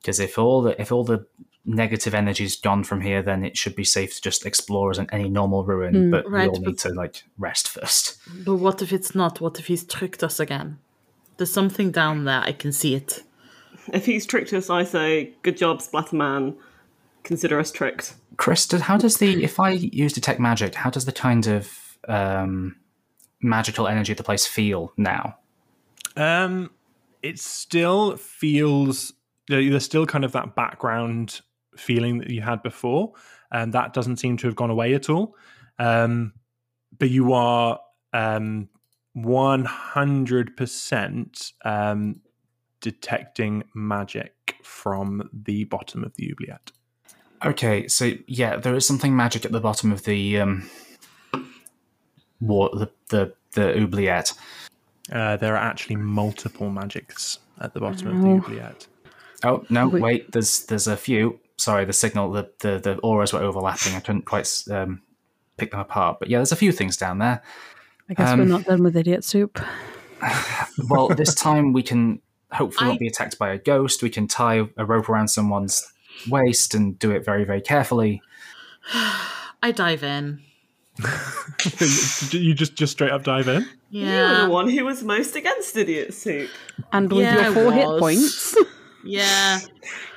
[0.00, 1.26] Because if all the if all the
[1.66, 5.08] negative energy's gone from here, then it should be safe to just explore as in
[5.10, 5.94] any normal ruin.
[5.94, 6.10] Hmm.
[6.10, 8.16] but Right, we all but- need to like rest first.
[8.44, 9.40] But what if it's not?
[9.40, 10.78] What if he's tricked us again?
[11.36, 12.40] There's something down there.
[12.40, 13.24] I can see it.
[13.92, 16.56] If he's tricked us, I say, good job, Splatterman.
[17.22, 18.14] Consider us tricked.
[18.36, 21.98] Chris, did- how does the if I use detect magic, how does the kind of
[22.08, 22.76] um,
[23.40, 25.36] magical energy of the place feel now?
[26.16, 26.70] Um,
[27.22, 29.12] it still feels
[29.48, 31.40] there's still kind of that background
[31.76, 33.12] feeling that you had before,
[33.50, 35.36] and that doesn't seem to have gone away at all.
[35.78, 36.32] Um,
[36.98, 37.80] but you are
[38.12, 38.68] um,
[39.16, 42.20] 100% um,
[42.84, 46.70] detecting magic from the bottom of the oubliette.
[47.42, 50.68] Okay, so yeah, there is something magic at the bottom of the um,
[52.40, 54.32] war, the the the oubliette.
[55.10, 58.36] Uh, there are actually multiple magics at the bottom of the Oh.
[58.36, 58.86] oubliette.
[59.42, 60.02] Oh no, Wait.
[60.02, 60.32] wait.
[60.32, 61.40] There's there's a few.
[61.56, 63.94] sorry, the signal, the, the the auras were overlapping.
[63.94, 65.00] I couldn't quite um,
[65.56, 66.18] pick them apart.
[66.18, 67.42] But yeah, there's a few things down there.
[68.10, 69.58] I guess we're Um, not done with idiot soup.
[70.90, 72.20] Well, this time we can
[72.54, 74.02] hopefully I- not be attacked by a ghost.
[74.02, 75.90] We can tie a rope around someone's
[76.28, 78.22] waist and do it very, very carefully.
[79.62, 80.40] I dive in.
[82.30, 83.66] you just just straight up dive in.
[83.90, 84.44] You were Yeah.
[84.44, 86.50] the one who was most against idiot soup.
[86.92, 88.56] And with Yeah, your four hit points,
[89.04, 89.60] Yeah.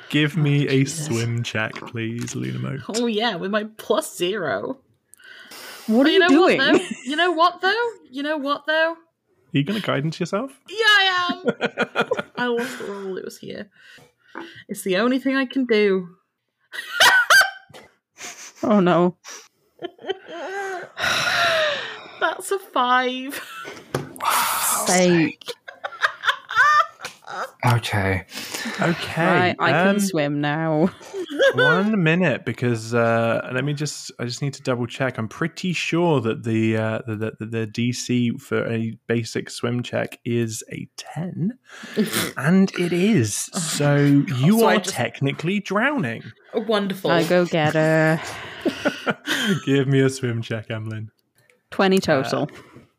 [0.09, 2.83] Give me oh, a swim check, please, Lunamote.
[2.89, 4.77] Oh yeah, with my plus zero.
[5.87, 6.57] what are But you, know doing?
[6.59, 6.81] what?
[7.05, 7.89] You know what though?
[8.11, 8.93] You know what though?
[8.93, 10.51] Are you going to guidance yourself?
[10.69, 12.09] Yeah, I am.
[12.37, 13.17] I lost the roll.
[13.17, 13.69] It was here.
[14.67, 16.09] It's the only thing I can do.
[18.63, 19.17] oh no.
[22.19, 23.41] That's a five.
[24.85, 25.43] Sake.
[27.65, 28.25] Okay.
[28.81, 29.25] Okay.
[29.25, 30.89] Right, I can um, swim now.
[31.53, 35.17] one minute because uh, let me just I just need to double check.
[35.17, 40.19] I'm pretty sure that the uh, the, the the DC for a basic swim check
[40.25, 41.57] is a 10
[42.37, 43.35] and it is.
[43.35, 46.23] So you So are just- technically drowning.
[46.53, 47.11] Wonderful.
[47.11, 48.21] I go get her.
[49.65, 51.09] Give me a swim check, Emlyn.
[51.71, 52.49] 20 total.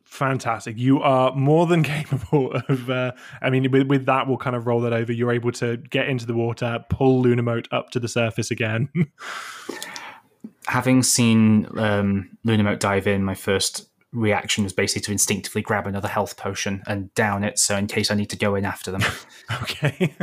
[0.09, 0.79] Fantastic.
[0.79, 2.91] You are more than capable of.
[2.91, 5.13] Uh, I mean, with, with that, we'll kind of roll that over.
[5.13, 8.89] You're able to get into the water, pull Lunamote up to the surface again.
[10.67, 16.09] Having seen um, Lunamote dive in, my first reaction was basically to instinctively grab another
[16.09, 19.03] health potion and down it, so in case I need to go in after them.
[19.63, 20.15] okay.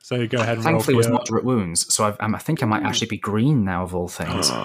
[0.00, 0.74] so go ahead and roll.
[0.74, 1.14] Thankfully, it was your...
[1.14, 4.08] moderate wounds, so I've, um, I think I might actually be green now of all
[4.08, 4.50] things.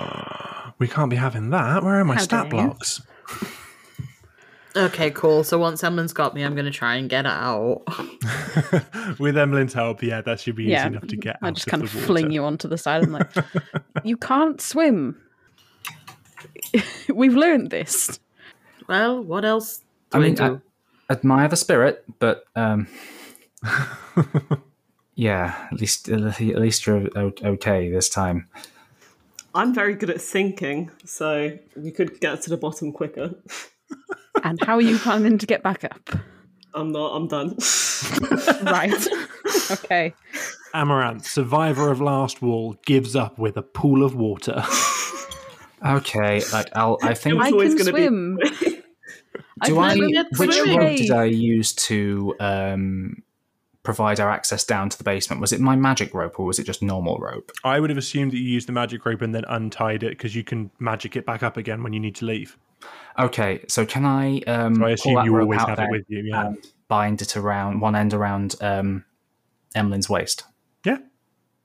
[0.80, 1.82] We can't be having that.
[1.82, 2.68] Where are my How stat dare you.
[2.68, 3.02] blocks?
[4.78, 5.44] Okay, cool.
[5.44, 7.84] So once Emlyn's got me, I'm going to try and get out.
[9.20, 11.86] With Emlyn's help, yeah, that should be easy enough to get I just kind the
[11.86, 13.32] of fling you onto the side I'm like,
[14.04, 15.22] you can't swim.
[17.14, 18.20] We've learned this.
[18.88, 19.80] Well, what else
[20.12, 20.62] do I I, mean, do?
[21.10, 22.88] I admire the spirit, but um,
[25.16, 28.48] yeah, at least at least you're okay this time.
[29.54, 33.34] I'm very good at sinking, so we could get to the bottom quicker.
[34.44, 36.10] And how are you planning to get back up?
[36.74, 37.16] I'm not.
[37.16, 37.58] I'm done.
[38.64, 39.08] Right.
[39.72, 40.14] okay.
[40.74, 44.64] Amaranth, survivor of Last Wall, gives up with a pool of water.
[45.86, 46.98] Okay, like I'll.
[47.02, 47.40] I think.
[47.42, 48.38] I can gonna be- swim.
[49.64, 49.96] do I?
[49.96, 50.80] can get Which swimming.
[50.80, 53.24] rope did I use to um,
[53.84, 55.40] provide our access down to the basement?
[55.42, 57.52] Was it my magic rope or was it just normal rope?
[57.64, 60.36] I would have assumed that you used the magic rope and then untied it because
[60.36, 62.58] you can magic it back up again when you need to leave.
[63.20, 64.40] Okay, so can I?
[64.42, 66.24] Um, So I pull assume that you rope always have it with you.
[66.24, 66.54] Yeah.
[66.88, 69.04] bind it around one end around um,
[69.76, 70.44] Emlyn's waist.
[70.86, 71.00] Yeah.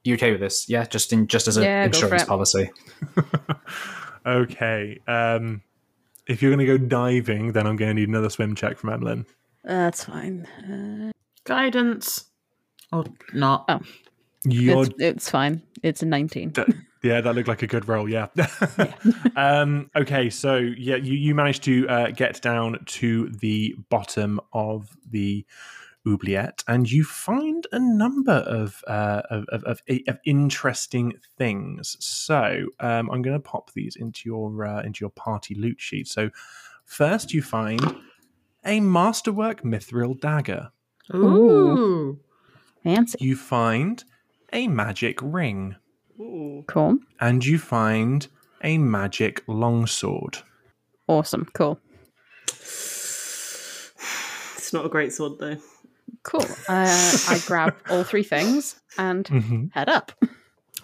[0.05, 0.69] You okay with this?
[0.69, 2.71] Yeah, just in just as an Yeah, insurance policy.
[4.27, 5.01] Okay.
[5.07, 5.63] Um,
[6.27, 8.91] if you're going to go diving, then I'm going to need another swim check from
[8.91, 9.27] Emlyn.
[9.65, 10.47] That's fine.
[10.47, 11.11] Uh,
[11.45, 12.27] Guidance.
[12.93, 13.65] Or not.
[13.69, 13.81] Oh.
[14.45, 15.63] You're it's, it's fine.
[15.83, 16.53] It's a 19.
[16.53, 16.69] That-
[17.03, 18.09] yeah, that looked like a good roll.
[18.09, 18.29] Yeah.
[19.37, 24.97] um, okay, so yeah, you, you managed to uh, get down to the bottom of
[25.11, 25.45] the
[26.07, 31.97] oubliette, and you find a number of uh, of, of, of, of interesting things.
[32.01, 36.07] So um, I'm going to pop these into your uh, into your party loot sheet.
[36.07, 36.31] So
[36.85, 37.81] first, you find
[38.65, 40.71] a masterwork mithril dagger.
[41.13, 42.21] Ooh.
[42.85, 43.19] Fancy.
[43.21, 44.03] You find
[44.53, 45.77] a magic ring.
[46.21, 46.65] Ooh.
[46.69, 46.99] Cool.
[47.21, 48.29] and you find
[48.63, 50.39] a magic longsword.
[51.09, 51.49] Awesome.
[51.55, 51.81] Cool.
[54.57, 55.57] It's not a great sword though.
[56.23, 56.45] Cool.
[56.69, 59.67] Uh, I grab all three things and Mm-hmm.
[59.73, 60.13] head up.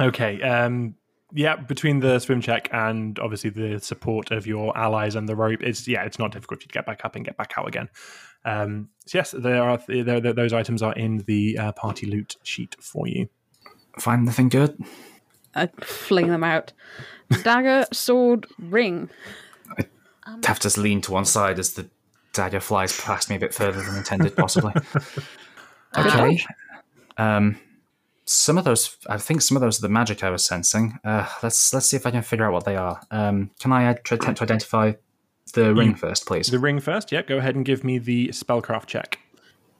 [0.01, 0.41] Okay.
[0.43, 0.95] Um,
[1.33, 5.61] yeah, between the swim check and obviously the support of your allies and the rope,
[5.63, 7.89] it's yeah, it's not difficult to get back up and get back out again.
[8.45, 12.37] Um, so yes, there are there, there, those items are in the uh, party loot
[12.43, 13.29] sheet for you.
[13.99, 14.83] Find nothing good.
[15.55, 16.73] I fling them out.
[17.43, 19.11] Dagger, sword, ring.
[19.77, 19.85] I
[20.45, 21.89] have to lean to one side as the
[22.33, 24.73] dagger flies past me a bit further than intended, possibly.
[25.97, 26.41] okay.
[27.17, 27.59] Um,
[28.25, 30.99] some of those, I think, some of those are the magic I was sensing.
[31.05, 33.01] Uh, let's let's see if I can figure out what they are.
[33.11, 34.93] Um, can I uh, attempt to identify
[35.55, 36.49] the ring first, please?
[36.49, 37.11] The ring first.
[37.11, 39.19] Yeah, go ahead and give me the spellcraft check.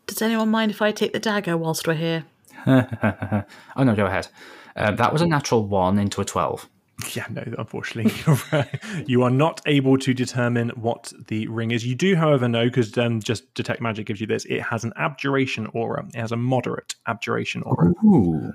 [0.07, 2.25] Does anyone mind if I take the dagger whilst we're here?
[3.77, 4.29] oh no, go ahead.
[4.77, 6.69] Uh, that was a natural one into a twelve.
[7.15, 8.81] Yeah, no, unfortunately, you're right.
[9.07, 11.87] you are not able to determine what the ring is.
[11.87, 14.45] You do, however, know because um, just detect magic gives you this.
[14.47, 16.07] It has an abjuration aura.
[16.09, 17.93] It has a moderate abjuration aura.
[18.05, 18.53] Ooh.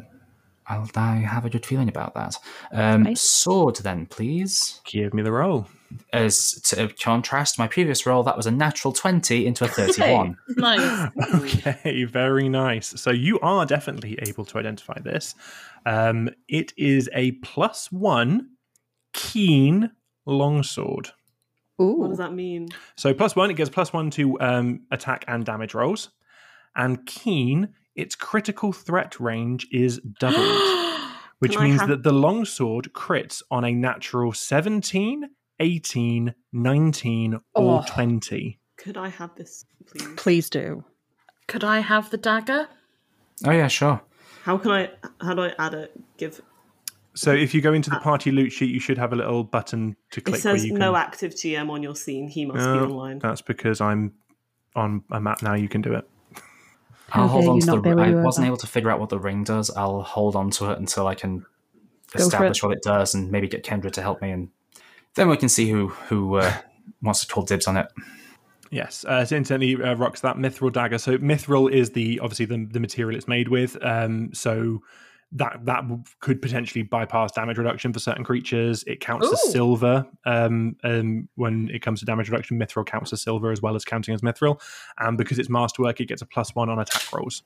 [0.68, 2.38] I'll, I have a good feeling about that.
[2.72, 3.22] Um, Nice.
[3.22, 4.80] Sword, then, please.
[4.86, 5.68] Give me the roll.
[6.12, 10.38] As to contrast, my previous roll, that was a natural 20 into a 31.
[10.58, 11.12] Nice.
[11.36, 13.00] Okay, very nice.
[13.02, 15.36] So you are definitely able to identify this.
[15.86, 18.50] Um, it is a plus one
[19.14, 19.92] keen
[20.26, 21.12] longsword.
[21.78, 22.70] What does that mean?
[22.96, 26.10] So plus one, it gives plus one to um, attack and damage rolls.
[26.76, 30.40] And keen, its critical threat range is doubled,
[31.40, 37.80] which Can means have- that the longsword crits on a natural 17, 18, 19, or
[37.82, 37.84] Oh.
[37.88, 38.60] 20.
[38.78, 40.08] Could I have this, please?
[40.18, 40.84] Please do.
[41.48, 42.68] Could I have the dagger?
[43.46, 44.02] Oh, yeah, sure.
[44.44, 44.90] How can I?
[45.22, 45.92] How do I add it?
[46.18, 46.42] Give.
[47.16, 49.96] So if you go into the party loot sheet, you should have a little button
[50.12, 50.80] to It click where says you can.
[50.80, 52.28] no active GM on your scene.
[52.28, 53.20] He must be Oh, online.
[53.20, 54.14] That's because I'm
[54.76, 55.54] on a map now.
[55.54, 56.10] You can do it.
[57.12, 58.00] I'll hold on to the ring.
[58.00, 58.48] I wasn't then?
[58.48, 59.70] able to figure out what the ring does.
[59.70, 61.46] I'll hold on to it until I can
[62.08, 64.32] for establish what it does and maybe get Kendra to help me.
[64.32, 64.50] And
[65.16, 66.54] then we can see who, who uh,
[67.02, 67.88] wants to call dibs on it.
[68.72, 69.06] Yes.
[69.06, 70.98] Uh, so incidentally, uh, rocks that mithril dagger.
[70.98, 73.78] So mithril is the obviously the, the material it's made with.
[73.84, 74.82] Um, so
[75.34, 75.84] that that
[76.20, 78.84] could potentially bypass damage reduction for certain creatures.
[78.86, 82.60] It counts as silver um, um, when it comes to damage reduction.
[82.60, 84.62] Mithril counts as silver as well as counting as mithril,
[85.00, 87.44] and because it's masterwork, it gets a plus one on attack rolls.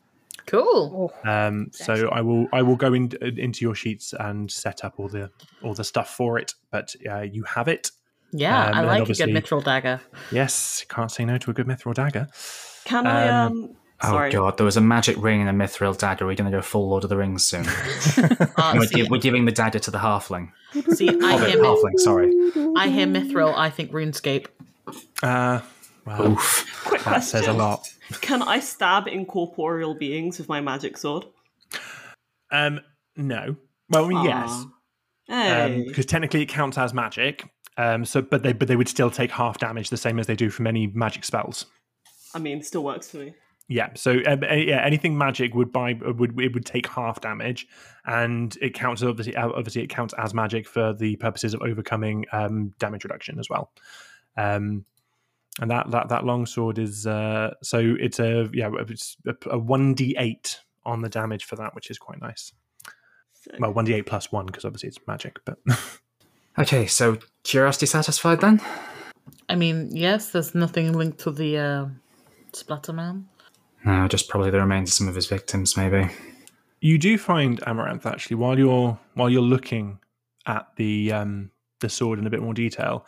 [0.48, 1.14] Cool.
[1.24, 5.08] Um, so I will I will go in, into your sheets and set up all
[5.10, 5.30] the
[5.62, 6.54] all the stuff for it.
[6.72, 7.92] But uh, you have it.
[8.34, 10.02] Yeah, Um, I like a good mithril dagger.
[10.32, 12.28] Yes, can't say no to a good mithril dagger.
[12.86, 13.28] Can I?
[13.28, 13.76] Um, Um.
[14.04, 14.32] Oh Sorry.
[14.32, 16.28] god, there was a magic ring and a mithril dagger.
[16.28, 17.66] We're going to go full Lord of the Rings soon.
[17.68, 20.52] Uh, we're, see, gi- we're giving the dagger to the halfling.
[20.94, 22.32] see, I Hobbit, hear, halfling, sorry.
[22.78, 23.56] I hear mithril.
[23.58, 24.46] I think RuneScape.
[25.24, 25.62] Uh,
[26.08, 26.82] well, Oof.
[26.86, 27.58] Quick that says a question.
[27.58, 27.90] lot.
[28.22, 31.26] Can I stab incorporeal beings with my magic sword?
[32.52, 32.80] Um,
[33.16, 33.58] no.
[33.90, 34.68] Well, I mean, yes, Aw.
[35.28, 35.84] Hey.
[35.86, 37.50] because technically it counts as magic.
[37.78, 40.36] Um, so, but they but they would still take half damage, the same as they
[40.36, 41.66] do from any magic spells.
[42.34, 43.36] I mean, still works for me.
[43.68, 43.90] Yeah.
[43.96, 47.68] So, um, uh, yeah, anything magic would buy would it would take half damage,
[48.06, 52.26] and it counts obviously uh, obviously it counts as magic for the purposes of overcoming
[52.32, 53.72] um, damage reduction as well.
[54.38, 54.86] Um,
[55.60, 59.18] and that that that longsword is uh, so it's a yeah it's
[59.50, 62.52] a one d eight on the damage for that, which is quite nice.
[63.34, 65.58] So, Well, one d eight plus one because obviously it's magic, but
[66.60, 68.60] Okay, so curiosity satisfied then?
[69.48, 71.86] I mean, yes, there's nothing linked to the uh,
[72.54, 73.26] Splatterman.
[73.86, 76.10] No, just probably the remains of some of his victims, maybe.
[76.82, 80.00] you do find Amaranth actually while you're while you're looking
[80.48, 83.06] at the um, the sword in a bit more detail.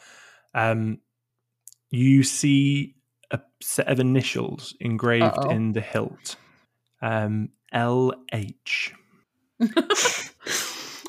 [0.54, 1.00] Um,
[1.92, 2.96] you see
[3.32, 5.50] a set of initials engraved Uh-oh.
[5.50, 6.36] in the hilt.
[7.02, 8.92] Um, LH.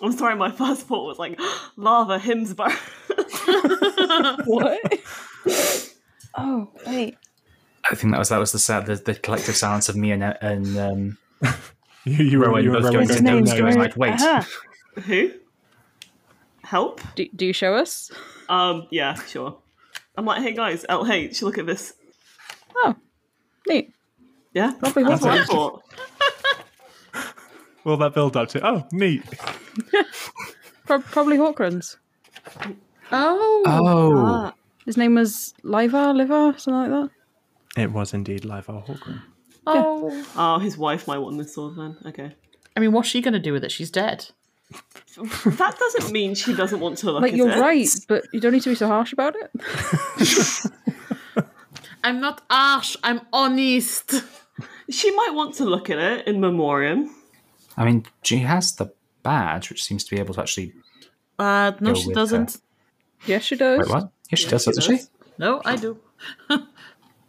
[0.03, 1.39] I'm sorry, my first thought was like
[1.77, 2.77] lava Himsborough.
[4.47, 4.81] What?
[6.37, 7.17] oh, wait.
[7.91, 10.23] I think that was that was the sa- the, the collective silence of me and
[10.23, 11.19] and um,
[12.05, 14.15] You, you were, Rowan you were both Rowan going to going, name going like, wait.
[14.15, 14.47] Aha.
[15.05, 15.33] Who?
[16.63, 17.01] Help?
[17.15, 18.11] Do, do you show us?
[18.49, 18.87] Um.
[18.91, 19.15] Yeah.
[19.15, 19.57] Sure.
[20.17, 21.95] I'm like, hey guys, LH, look at this.
[22.77, 22.95] Oh,
[23.69, 23.93] neat.
[24.53, 24.73] Yeah.
[24.83, 25.83] Lovely That's what I thought.
[27.83, 29.23] Well, that build up to oh neat.
[30.87, 31.97] Probably Hawkrans.
[33.13, 37.11] Oh, oh, Ah, His name was Lyvar, Lyvar, something like
[37.75, 37.81] that.
[37.83, 39.23] It was indeed live Hawkran.
[39.67, 40.27] oh.
[40.37, 41.97] oh, his wife might want this sword then.
[42.05, 42.35] Okay.
[42.77, 43.73] I mean, what's she going to do with it?
[43.73, 44.31] She's dead.
[45.17, 47.59] That doesn't mean she doesn't want to look Like at you're it.
[47.59, 49.51] right, but you don't need to be so harsh about it.
[52.05, 52.97] I'm not harsh.
[53.03, 54.15] I'm honest.
[54.89, 57.15] She might want to look at it in memoriam.
[57.77, 60.73] I mean, she has the badge, which seems to be able to actually.
[61.39, 62.59] Uh, no, she doesn't.
[63.27, 63.79] Yes, she does.
[63.81, 64.11] Wait, what?
[64.31, 65.05] Yes, she Yeah, does, she doesn't she?
[65.39, 65.99] No, I do.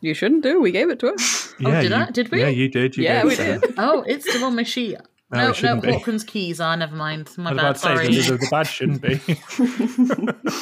[0.02, 0.60] You shouldn't do.
[0.62, 1.16] We gave it to her.
[1.60, 2.12] Yeah, did you, I?
[2.12, 2.40] Did we?
[2.42, 2.98] Yeah, you did.
[2.98, 3.74] You yeah, gave we it did.
[3.78, 4.98] Oh, it's still on my sheet.
[5.32, 5.92] No, No, it no, shouldn't be.
[5.94, 6.76] Hawkins keys are.
[6.76, 7.30] Never mind.
[7.38, 7.66] My I was bad.
[7.66, 8.08] about to say Sorry.
[8.08, 10.62] the, the, the badge shouldn't be.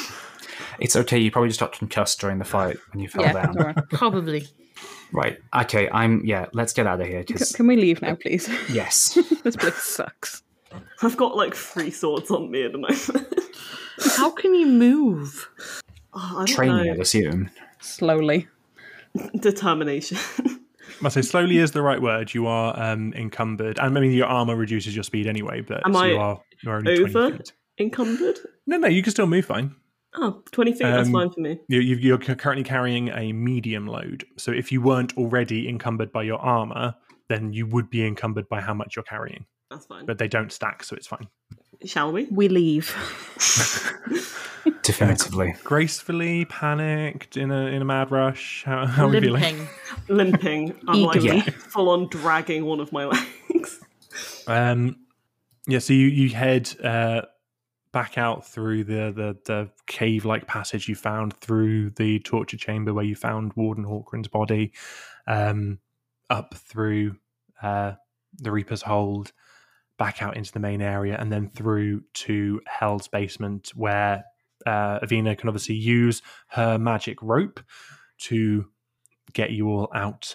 [0.78, 1.18] It's okay.
[1.18, 3.54] You probably just got concussed during the fight when you fell Yeah, down.
[3.58, 3.98] it's.
[3.98, 4.48] Probably.
[5.12, 5.36] Right.
[5.54, 5.90] Okay.
[5.90, 6.22] I'm.
[6.24, 6.46] Yeah.
[6.54, 7.22] Let's get out of here.
[7.28, 8.48] C- 'cause- Can we leave now, please?
[8.72, 9.18] yes.
[9.44, 10.42] this place sucks.
[11.02, 13.34] I've got like three swords on me at the moment.
[14.16, 15.50] How can you move?
[16.14, 16.92] Oh, I don't Training, know.
[16.94, 17.50] I'd assume.
[17.80, 18.48] Slowly.
[19.38, 20.16] Determination.
[21.02, 22.34] I say slowly is the right word.
[22.34, 25.60] You are um, encumbered, and I mean your armor reduces your speed anyway.
[25.62, 27.38] But Am so you are you're only 20 Over
[27.78, 28.38] encumbered?
[28.66, 29.74] No, no, you can still move fine.
[30.16, 31.60] Oh, 20 feet, that's Um, fine for me.
[31.68, 34.24] You, you're currently carrying a medium load.
[34.36, 36.96] So if you weren't already encumbered by your armor,
[37.28, 39.46] then you would be encumbered by how much you're carrying.
[39.70, 40.06] That's That's fine.
[40.06, 41.28] but they don't stack, so it's fine.
[41.84, 42.24] Shall we?
[42.30, 42.94] We leave.
[44.82, 45.54] Definitively.
[45.64, 48.64] Gracefully, panicked, in a in a mad rush.
[48.64, 49.68] How, how are we feeling?
[50.08, 50.08] Limping.
[50.08, 50.80] Limping.
[50.88, 51.40] I'm like Eagerly.
[51.40, 53.04] full on dragging one of my
[53.50, 53.80] legs.
[54.46, 54.96] Um,
[55.66, 57.22] yeah, so you you head uh,
[57.92, 62.92] back out through the the, the cave like passage you found through the torture chamber
[62.92, 64.72] where you found Warden Hawkran's body,
[65.26, 65.78] um,
[66.28, 67.16] up through
[67.62, 67.92] uh,
[68.38, 69.32] the Reaper's Hold,
[70.00, 74.24] back out into the main area, and then through to Hell's basement where
[74.66, 77.60] uh, Avina can obviously use her magic rope
[78.20, 78.64] to
[79.34, 80.34] get you all out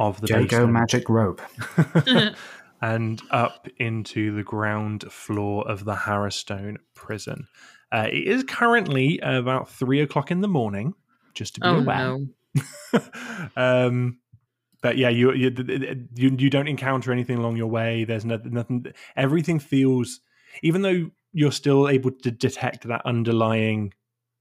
[0.00, 1.40] of the Jago basement magic rope.
[2.82, 7.46] and up into the ground floor of the Harrowstone prison.
[7.92, 10.94] Uh, it is currently about three o'clock in the morning,
[11.34, 12.18] just to be Oh aware.
[12.18, 13.00] no.
[13.56, 14.18] um,
[14.84, 15.50] but yeah, you, you
[16.14, 18.04] you you don't encounter anything along your way.
[18.04, 18.86] There's nothing, nothing.
[19.16, 20.20] Everything feels,
[20.62, 23.94] even though you're still able to detect that underlying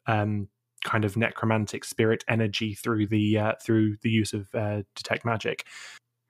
[0.06, 0.50] um,
[0.84, 5.66] kind of necromantic spirit energy through the uh, through the use of uh, detect magic.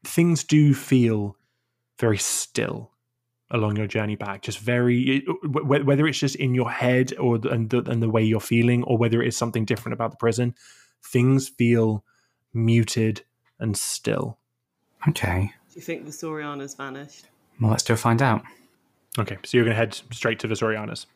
[0.04, 1.36] Things do feel
[2.00, 2.92] very still
[3.50, 7.80] along your journey back just very whether it's just in your head or and, the,
[7.90, 10.56] and the way you're feeling or whether it is something different about the prison
[11.04, 12.04] things feel
[12.54, 13.24] muted
[13.64, 14.38] and still
[15.08, 15.52] Okay.
[15.72, 17.26] Do you think the Soriana's vanished?
[17.60, 18.44] Well, let's go find out.
[19.18, 21.08] okay so you're going to head straight to Vesorianna's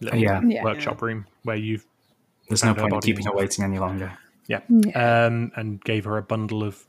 [0.00, 0.40] little Yeah.
[0.44, 0.62] Yeah.
[0.64, 1.84] workshop room where you've
[2.48, 4.12] There's no point in keeping her waiting any longer.
[4.46, 4.60] Yeah.
[4.94, 6.84] um, and gave her a bundle of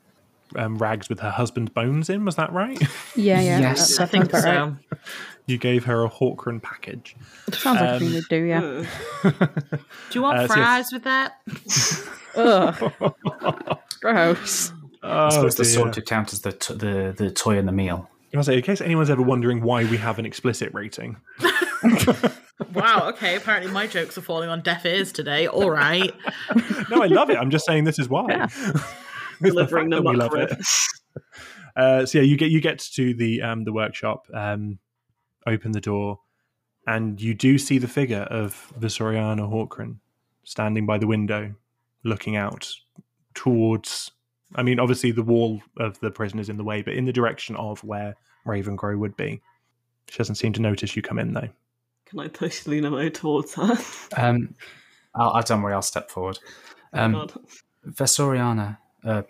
[0.58, 2.80] um, rags with her husband's bones in was that right
[3.16, 3.60] Yeah, yeah.
[3.60, 4.00] Yes.
[4.00, 4.98] I think sounds about so.
[5.48, 7.16] you gave her a Hawkran package
[7.54, 8.60] Sounds like a thing Um, do, yeah.
[9.72, 9.80] Do
[10.14, 11.40] you want Uh, so fries with that?
[12.36, 12.92] Ugh.
[14.02, 14.72] Gross.
[15.06, 15.74] Oh, I suppose the dear.
[15.74, 18.10] sword could count as the, t- the the toy and the meal.
[18.36, 21.16] I say, in case anyone's ever wondering why we have an explicit rating,
[22.74, 23.10] Wow.
[23.10, 23.36] Okay.
[23.36, 25.48] Apparently, my jokes are falling on deaf ears today.
[25.48, 26.14] All right.
[26.90, 27.38] no, I love it.
[27.38, 28.26] I'm just saying this is why.
[28.30, 28.46] Yeah.
[28.46, 28.84] It's
[29.42, 30.52] Delivering fact the that we muck love rib.
[30.52, 31.22] it.
[31.76, 34.80] Uh, so yeah, you get you get to the um, the workshop, um,
[35.46, 36.20] open the door,
[36.88, 39.98] and you do see the figure of Vesorianna Hawkran
[40.44, 41.54] standing by the window,
[42.04, 42.70] looking out
[43.34, 44.12] towards.
[44.54, 47.14] I mean, obviously the wall of the prison is in the way, but in the
[47.14, 48.16] direction of where
[48.46, 49.42] Ravengro would be.
[50.10, 51.50] She doesn't seem to notice you come in though.
[52.06, 53.76] Can I push Lena Mo towards her?
[54.18, 54.54] Um,
[55.16, 56.38] I'll, I don't worry, I'll step forward.
[56.94, 57.34] Oh, Um, God.
[57.88, 59.24] Vesorianna, uh,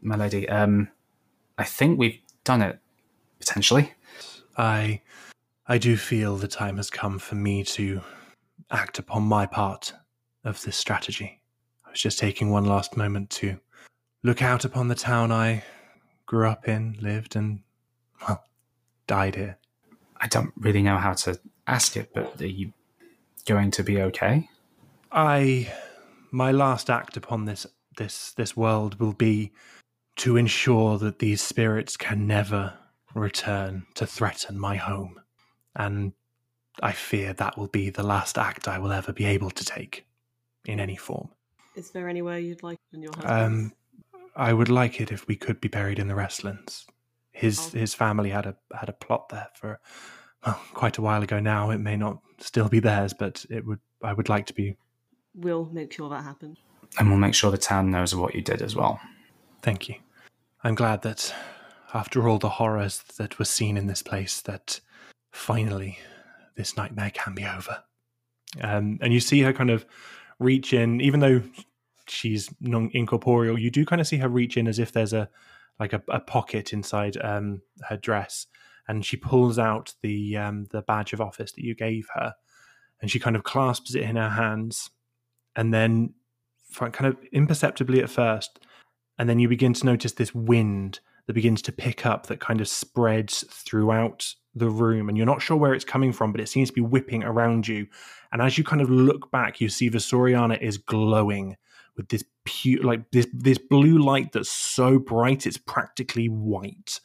[0.00, 0.88] my lady, um,
[1.58, 2.78] I think we've done it,
[3.40, 3.92] potentially.
[4.56, 5.02] I
[5.66, 8.00] I do feel the time has come for me to
[8.70, 9.92] act upon my part
[10.44, 11.40] of this strategy.
[11.84, 13.58] I was just taking one last moment to
[14.26, 15.62] look out upon the town I
[16.26, 17.60] grew up in, lived, and
[18.26, 18.42] well,
[19.06, 19.56] died here.
[20.20, 22.72] I don't really know how to ask it, but are you
[23.46, 24.50] going to be okay?
[25.12, 25.72] I
[26.32, 27.66] my last act upon this
[27.96, 29.52] this this world will be
[30.16, 32.74] to ensure that these spirits can never
[33.14, 35.20] return to threaten my home.
[35.76, 36.12] And
[36.82, 40.04] I fear that will be the last act I will ever be able to take
[40.64, 41.28] in any form.
[41.76, 43.30] Is there anywhere you'd like in your husband?
[43.30, 43.72] Um
[44.36, 46.86] I would like it if we could be buried in the Restlands.
[47.32, 47.78] His Oh.
[47.78, 49.80] his family had a had a plot there for
[50.44, 51.70] well, quite a while ago now.
[51.70, 54.76] It may not still be theirs, but it would I would like to be
[55.34, 56.58] we'll make sure that happens.
[56.98, 59.00] And we'll make sure the town knows what you did as well.
[59.62, 59.96] Thank you.
[60.64, 61.34] I'm glad that
[61.92, 64.80] after all the horrors that were seen in this place, that
[65.32, 65.98] finally
[66.56, 67.82] this nightmare can be over.
[68.62, 69.84] Um, and you see her kind of
[70.38, 71.42] reach in, even though
[72.08, 75.28] she's non incorporeal, you do kind of see her reach in as if there's a
[75.78, 78.46] like a, a pocket inside um, her dress,
[78.88, 82.34] and she pulls out the um, the badge of office that you gave her,
[83.00, 84.90] and she kind of clasps it in her hands,
[85.54, 86.14] and then
[86.74, 88.58] kind of imperceptibly at first,
[89.18, 92.60] and then you begin to notice this wind that begins to pick up that kind
[92.60, 96.48] of spreads throughout the room and you're not sure where it's coming from but it
[96.48, 97.86] seems to be whipping around you
[98.32, 101.56] and as you kind of look back you see Vesorianna is glowing
[101.96, 107.00] with this pure like this this blue light that's so bright it's practically white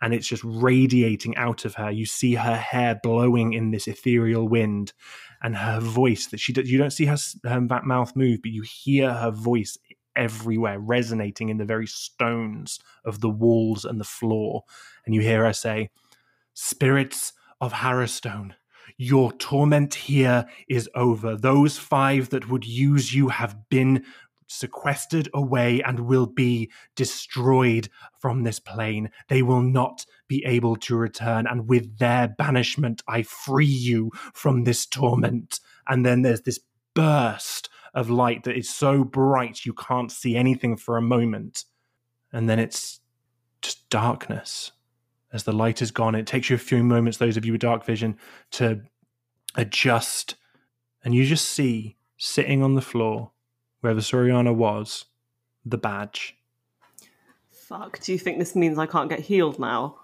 [0.00, 1.90] and it's just radiating out of her.
[1.90, 4.92] You see her hair blowing in this ethereal wind
[5.42, 8.62] and her voice that she does you don't see her, her mouth move but you
[8.62, 9.78] hear her voice
[10.16, 14.62] everywhere resonating in the very stones of the walls and the floor
[15.06, 15.90] and you hear her say
[16.54, 18.54] spirits of harrowstone
[18.96, 21.36] your torment here is over.
[21.36, 24.04] Those five that would use you have been
[24.46, 27.88] sequestered away and will be destroyed
[28.18, 29.10] from this plane.
[29.28, 31.46] They will not be able to return.
[31.46, 35.60] And with their banishment, I free you from this torment.
[35.88, 36.60] And then there's this
[36.94, 41.64] burst of light that is so bright you can't see anything for a moment.
[42.32, 43.00] And then it's
[43.62, 44.72] just darkness.
[45.32, 47.60] As the light is gone, it takes you a few moments, those of you with
[47.60, 48.16] dark vision,
[48.52, 48.82] to
[49.56, 50.36] adjust.
[51.02, 53.32] And you just see sitting on the floor
[53.84, 55.04] where the Soriana was
[55.66, 56.34] the badge.
[57.50, 59.96] Fuck, do you think this means I can't get healed now?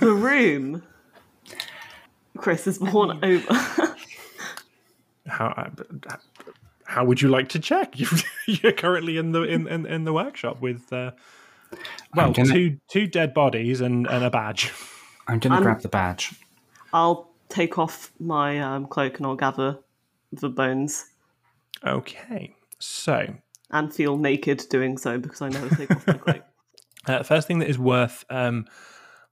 [0.00, 0.84] the room.
[2.36, 3.54] Chris is born over.
[5.26, 5.70] how uh,
[6.84, 7.94] how would you like to check?
[8.46, 11.10] You're currently in the in, in, in the workshop with uh,
[12.14, 14.72] well gonna- two two dead bodies and, and a badge.
[15.26, 16.34] I'm going to Um, grab the badge.
[16.92, 19.78] I'll take off my um, cloak and I'll gather
[20.32, 21.04] the bones
[21.84, 23.34] Okay, so
[23.70, 26.42] and feel naked doing so because I never take off my cloak.
[27.08, 28.66] Uh, first thing that is worth um,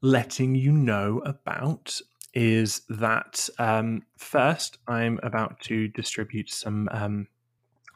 [0.01, 2.01] letting you know about
[2.33, 7.27] is that um, first I'm about to distribute some um,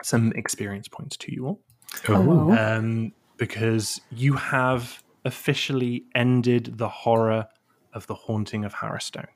[0.03, 1.61] some experience points to you all
[2.09, 2.57] Oh.
[2.59, 7.46] um, because you have officially ended the horror
[7.92, 9.26] of the haunting of Harrowstone.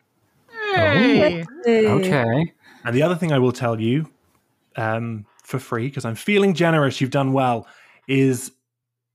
[0.75, 1.45] Hey.
[1.67, 2.53] Okay.
[2.85, 4.11] And the other thing I will tell you
[4.77, 7.67] um, for free, because I'm feeling generous, you've done well,
[8.09, 8.53] is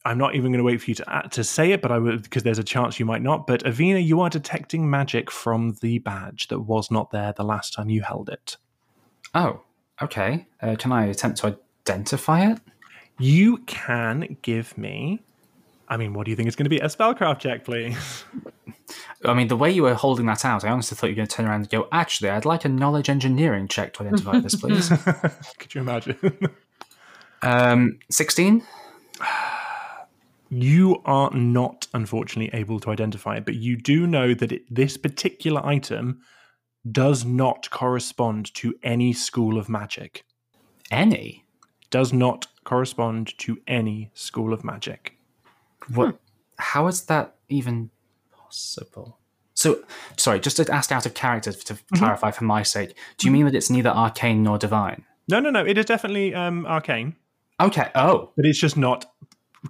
[0.05, 1.97] I'm not even going to wait for you to uh, to say it, but I
[1.97, 3.45] would because there's a chance you might not.
[3.45, 7.73] But Avina, you are detecting magic from the badge that was not there the last
[7.73, 8.55] time you held it.
[9.35, 9.61] Oh,
[10.01, 10.47] okay.
[10.61, 12.59] Uh, can I attempt to identify it?
[13.19, 15.21] You can give me.
[15.89, 16.79] I mean, what do you think it's going to be?
[16.79, 18.25] A spellcraft check, please.
[19.25, 21.27] I mean, the way you were holding that out, I honestly thought you were going
[21.27, 24.55] to turn around and go, actually, I'd like a knowledge engineering check to identify this,
[24.55, 24.89] please.
[25.59, 26.39] Could you imagine?
[27.41, 28.63] um, 16?
[30.49, 34.97] You are not, unfortunately, able to identify it, but you do know that it, this
[34.97, 36.21] particular item
[36.89, 40.23] does not correspond to any school of magic.
[40.89, 41.43] Any?
[41.89, 45.16] Does not correspond to any school of magic.
[45.93, 46.19] What?
[46.57, 47.89] How is that even
[48.31, 49.19] possible?
[49.53, 49.83] So,
[50.17, 53.45] sorry, just to ask out of character to clarify for my sake, do you mean
[53.45, 55.03] that it's neither arcane nor divine?
[55.29, 55.65] No, no, no.
[55.65, 57.15] It is definitely um, arcane,
[57.59, 57.89] Okay.
[57.95, 58.31] Oh.
[58.35, 59.11] but it's just not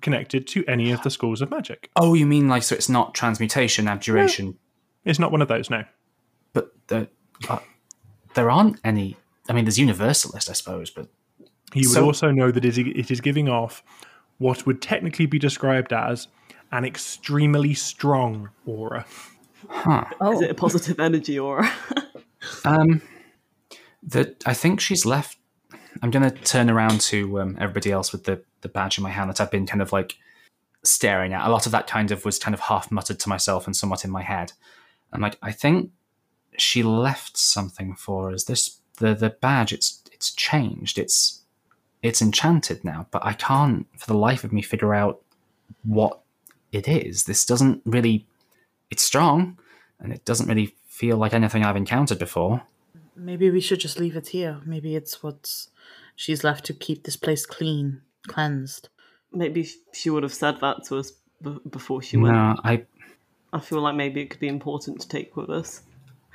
[0.01, 1.89] connected to any of the schools of magic.
[1.95, 4.57] Oh, you mean like so it's not transmutation, abjuration,
[5.05, 5.69] It's not one of those.
[5.69, 5.83] No.
[6.53, 7.07] but the,
[7.49, 7.59] uh,
[8.33, 9.15] there aren't any.
[9.49, 11.07] I mean, there's universalist, I suppose, but
[11.73, 13.83] You would So- also know that it is giving off
[14.37, 16.27] what would technically be described as
[16.71, 19.05] an extremely strong aura.
[19.69, 20.05] huh?
[20.31, 21.71] Is it a positive energy aura?
[22.63, 23.01] Um,
[24.03, 25.37] that I think she's left.
[26.01, 29.09] I'm going to turn around to um, everybody else with the the badge in my
[29.09, 30.15] hand that I've been kind of like
[30.83, 31.45] staring at.
[31.45, 34.05] A lot of that kind of was kind of half muttered to myself and somewhat
[34.05, 34.53] in my head.
[35.11, 35.91] I'm like, I think
[36.57, 38.45] she left something for us.
[38.45, 39.73] This the the badge.
[39.73, 40.97] It's it's changed.
[40.97, 41.43] It's
[42.01, 45.21] it's enchanted now, but I can't for the life of me figure out
[45.83, 46.19] what
[46.71, 47.23] it is.
[47.23, 48.25] This doesn't really.
[48.89, 49.57] It's strong,
[49.99, 52.63] and it doesn't really feel like anything I've encountered before.
[53.15, 54.61] Maybe we should just leave it here.
[54.65, 55.67] Maybe it's what
[56.15, 58.89] she's left to keep this place clean, cleansed.
[59.33, 62.35] maybe she would have said that to us b- before she went.
[62.35, 62.85] No, I
[63.51, 65.81] I feel like maybe it could be important to take with us.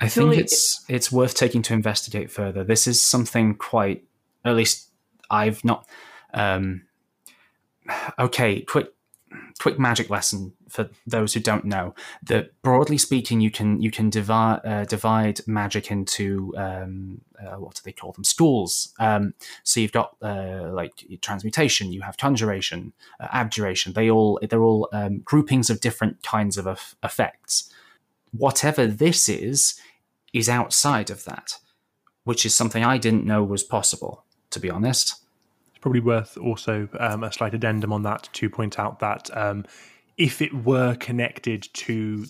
[0.01, 2.63] I feel think like it's it's worth taking to investigate further.
[2.63, 4.03] This is something quite,
[4.43, 4.89] at least
[5.29, 5.87] I've not.
[6.33, 6.83] Um,
[8.19, 8.93] okay, quick
[9.59, 11.93] quick magic lesson for those who don't know.
[12.23, 17.75] That broadly speaking, you can you can divide uh, divide magic into um, uh, what
[17.75, 18.23] do they call them?
[18.23, 18.93] Schools.
[18.99, 23.93] Um, so you've got uh, like transmutation, you have conjuration, uh, abjuration.
[23.93, 27.71] They all they're all um, groupings of different kinds of eff- effects.
[28.31, 29.79] Whatever this is,
[30.33, 31.59] is outside of that,
[32.23, 34.25] which is something I didn't know was possible.
[34.53, 35.15] To be honest.
[35.69, 39.65] It's probably worth also um, a slight addendum on that to point out that um,
[40.17, 42.25] if it were connected to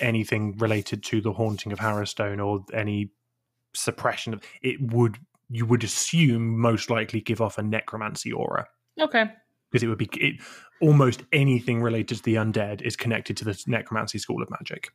[0.00, 3.12] anything related to the haunting of Harrowstone or any
[3.74, 5.18] suppression of it, would
[5.50, 8.66] you would assume most likely give off a necromancy aura
[9.00, 9.24] Okay.
[9.70, 10.40] because it would be it,
[10.80, 14.90] almost anything related to the undead is connected to the necromancy school of magic.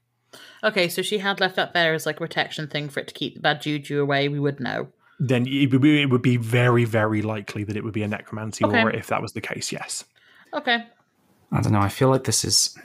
[0.63, 3.13] Okay, so she had left that there as like a protection thing for it to
[3.13, 4.27] keep the bad juju away.
[4.29, 4.89] We would know.
[5.19, 8.07] Then it would, be, it would be very, very likely that it would be a
[8.07, 8.81] necromancy Okay.
[8.81, 9.71] aura if that was the case.
[9.71, 10.03] Yes.
[10.53, 10.85] Okay.
[11.51, 11.79] I don't know.
[11.79, 12.77] I feel like this is.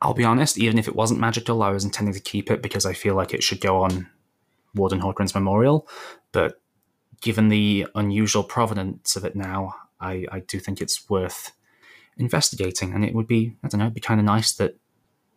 [0.00, 0.58] I'll be honest.
[0.58, 3.34] Even if it wasn't magical, I was intending to keep it because I feel like
[3.34, 4.08] it should go on
[4.74, 5.88] Warden Hawkran's memorial.
[6.32, 6.60] But
[7.20, 11.52] given the unusual provenance of it now, I, I do think it's worth
[12.16, 12.94] investigating.
[12.94, 14.76] And it would be, I don't know, it'd be kind of nice that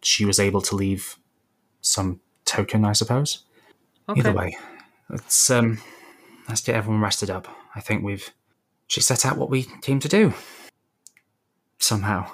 [0.01, 1.17] she was able to leave
[1.81, 3.43] some token, I suppose.
[4.09, 4.19] Okay.
[4.19, 4.57] Either way,
[5.09, 5.79] let's um,
[6.47, 7.47] let's get everyone rested up.
[7.75, 8.29] I think we've
[8.87, 10.33] she set out what we came to do.
[11.79, 12.31] Somehow,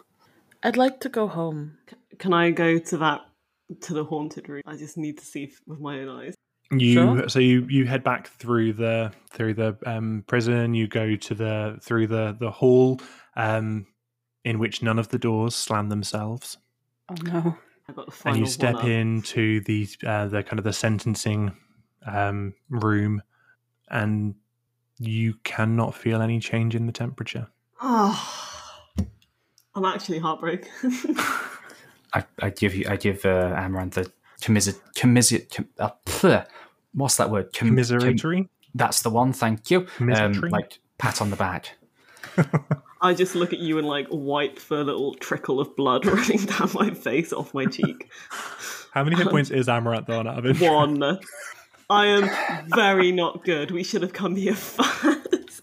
[0.64, 1.78] I'd like to go home.
[2.20, 3.22] Can I go to that
[3.82, 4.62] to the haunted room?
[4.66, 6.36] I just need to see f- with my own eyes.
[6.72, 7.30] You Sure.
[7.30, 10.74] so you you head back through the through the um, prison.
[10.74, 13.02] You go to the through the the hall,
[13.36, 13.88] um,
[14.46, 16.58] in which none of the doors slam themselves,
[17.10, 17.58] Oh no.
[17.90, 18.90] I got the final and you step one up.
[18.90, 21.52] into the uh, the kind of the sentencing
[22.06, 23.22] um, room,
[23.90, 24.36] and
[24.98, 27.48] you cannot feel any change in the temperature.
[27.82, 28.54] Oh,
[29.76, 30.70] I'm actually heartbroken.
[32.14, 34.06] I, I give you I give uh, Amaranth a
[34.42, 36.44] commiser commiser com, uh,
[36.94, 37.54] what's that word?
[37.54, 38.50] Com- com- Commiseratory.
[38.76, 39.34] that's the one.
[39.34, 39.88] Thank you.
[40.14, 41.78] Um, like pat on the back.
[43.02, 46.70] I just look at you and like wipe the little trickle of blood running down
[46.74, 48.12] my face off my cheek.
[48.92, 50.72] How many hit points is Amaranth on out of interest?
[50.72, 51.20] One.
[51.92, 53.70] I am very not good.
[53.72, 55.62] We should have come here first.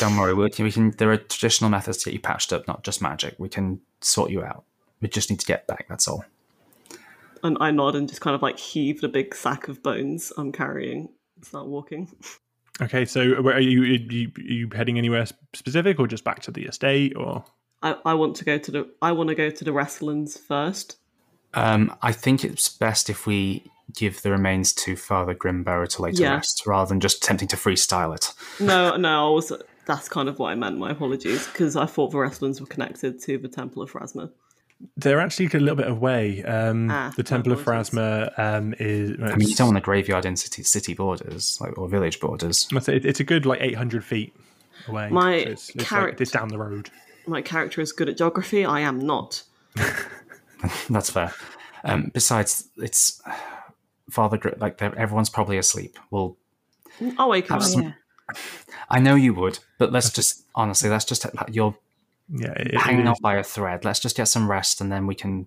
[0.00, 0.90] Don't worry, we can, we can.
[0.90, 3.36] There are traditional methods to get you patched up, not just magic.
[3.38, 4.64] We can sort you out.
[5.00, 5.86] We just need to get back.
[5.88, 6.24] That's all.
[7.44, 10.50] And I nod and just kind of like heave the big sack of bones I'm
[10.50, 12.14] carrying and start walking.
[12.82, 14.32] Okay, so where are you, are you?
[14.36, 17.44] Are you heading anywhere specific, or just back to the estate, or?
[17.82, 20.96] I, I want to go to the I want to go to the Restlands first.
[21.54, 26.22] Um, I think it's best if we give the remains to Father Grimburrow to later
[26.22, 26.34] Yeah.
[26.36, 28.32] rest, rather than just attempting to freestyle it.
[28.60, 29.52] No, no, I was
[29.86, 30.78] that's kind of what I meant.
[30.78, 34.30] My apologies, because I thought the Restlands were connected to the Temple of Pharasma.
[34.96, 36.42] They're actually a little bit away.
[36.44, 37.60] Um, Ah, the Temple of.
[37.62, 39.10] Pharasma um, is.
[39.20, 42.66] I mean, you don't want a graveyard in city city borders, like or village borders.
[42.72, 44.34] It's, it's a good like 800 feet
[44.88, 45.10] away.
[45.10, 46.90] My so it's, it's, like, character- it's down the road.
[47.26, 48.64] My character is good at geography.
[48.64, 49.42] I am not.
[50.88, 51.34] That's fair.
[51.84, 53.20] Um, besides, it's
[54.10, 55.98] Father Gr- like everyone's probably asleep.
[56.10, 56.36] Well,
[57.00, 57.62] mm, I'll wake up.
[57.62, 57.94] Have oh, some-
[58.88, 61.76] I know you would, but let's just honestly, let's just you're
[62.28, 63.84] Yeah, it, it hanging is, on by a thread.
[63.84, 65.46] Let's just get some rest, and then we can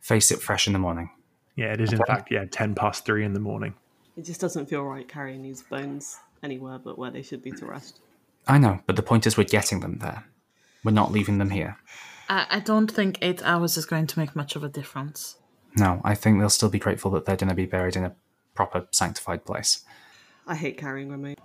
[0.00, 1.10] face it fresh in the morning.
[1.56, 3.74] yeah, it is in fact yeah 10 past three in the morning.
[4.16, 7.66] It just doesn't feel right carrying these bones anywhere but where they should be to
[7.66, 8.00] rest.
[8.48, 10.24] I know, but the point is, we're getting them there.
[10.84, 11.76] We're not leaving them here.
[12.28, 15.36] I, I don't think eight hours is going to make much of a difference.
[15.76, 18.14] No, I think they'll still be grateful that they're going to be buried in a
[18.54, 19.84] proper sanctified place.
[20.46, 21.36] I hate carrying remains.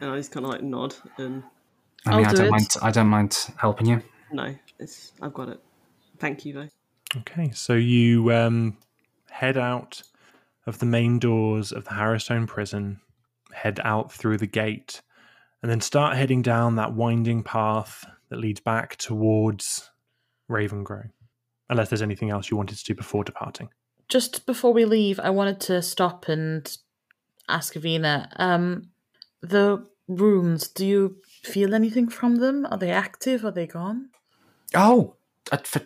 [0.00, 1.42] And I just kind of like nod and
[2.06, 2.50] I mean, I'll I do don't it.
[2.50, 2.74] mind.
[2.82, 4.02] I don't mind helping you.
[4.32, 5.60] no, it's I've got it.
[6.18, 6.68] Thank you though.
[7.18, 8.78] Okay, so you um,
[9.28, 10.02] head out
[10.66, 13.00] of the main doors of the Harrowstone prison,
[13.52, 15.02] head out through the gate,
[15.62, 19.90] and then start heading down that winding path that leads back towards
[20.48, 21.10] Ravengro.
[21.70, 23.68] Unless there's anything else you wanted to do before departing.
[24.08, 26.76] Just before we leave, I wanted to stop and
[27.48, 28.90] ask Avina, um,
[29.40, 32.66] the runes, do you feel anything from them?
[32.70, 33.44] Are they active?
[33.44, 34.10] Are they gone?
[34.74, 35.14] Oh,
[35.52, 35.80] I, for,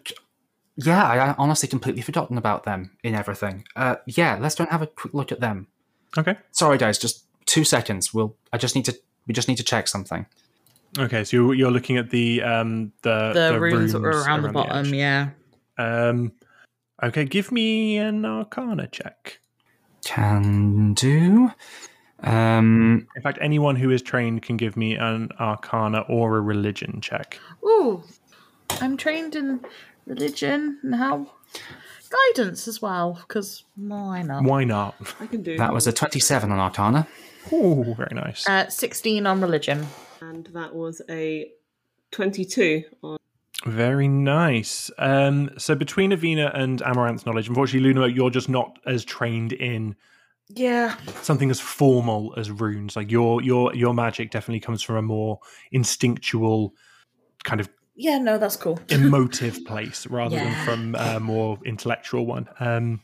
[0.76, 1.04] yeah.
[1.04, 3.64] I, I honestly completely forgotten about them in everything.
[3.76, 5.68] Uh, yeah, let's go and have a quick look at them.
[6.16, 6.36] Okay.
[6.50, 8.12] Sorry, guys, just two seconds.
[8.14, 8.36] We'll.
[8.52, 8.98] I just need to.
[9.26, 10.26] We just need to check something.
[10.98, 14.48] Okay, so you're, you're looking at the um the The, runes, that were around, the
[14.50, 14.92] bottom, edge.
[14.92, 15.30] yeah.
[15.78, 16.32] Um,
[17.02, 19.40] okay, give me an Arcana check.
[20.04, 21.50] Can do.
[22.22, 27.00] Um, In fact, anyone who is trained can give me an Arcana or a Religion
[27.00, 27.38] check.
[27.64, 28.02] Ooh,
[28.80, 29.60] I'm trained in
[30.06, 31.30] religion now.
[32.10, 34.44] Guidance as well, because why not?
[34.44, 34.94] Why not?
[35.20, 37.08] I can do that was a twenty-seven on Arcana.
[37.52, 38.48] Oh, very nice.
[38.48, 39.86] Uh, 16 on religion.
[40.20, 41.50] and that was a
[42.10, 43.18] twenty-two on
[43.66, 44.90] Very nice.
[44.98, 49.96] Um, so between Avina and Amaranth's knowledge, unfortunately, Luna, you're just not as trained in
[50.48, 50.96] Yeah.
[51.22, 52.94] something as formal as runes.
[52.96, 55.38] Like your your your magic definitely comes from a more
[55.72, 56.74] instinctual
[57.44, 58.78] kind of Yeah, no, that's cool.
[58.90, 62.48] emotive place rather than from a more intellectual one.
[62.60, 63.00] Um,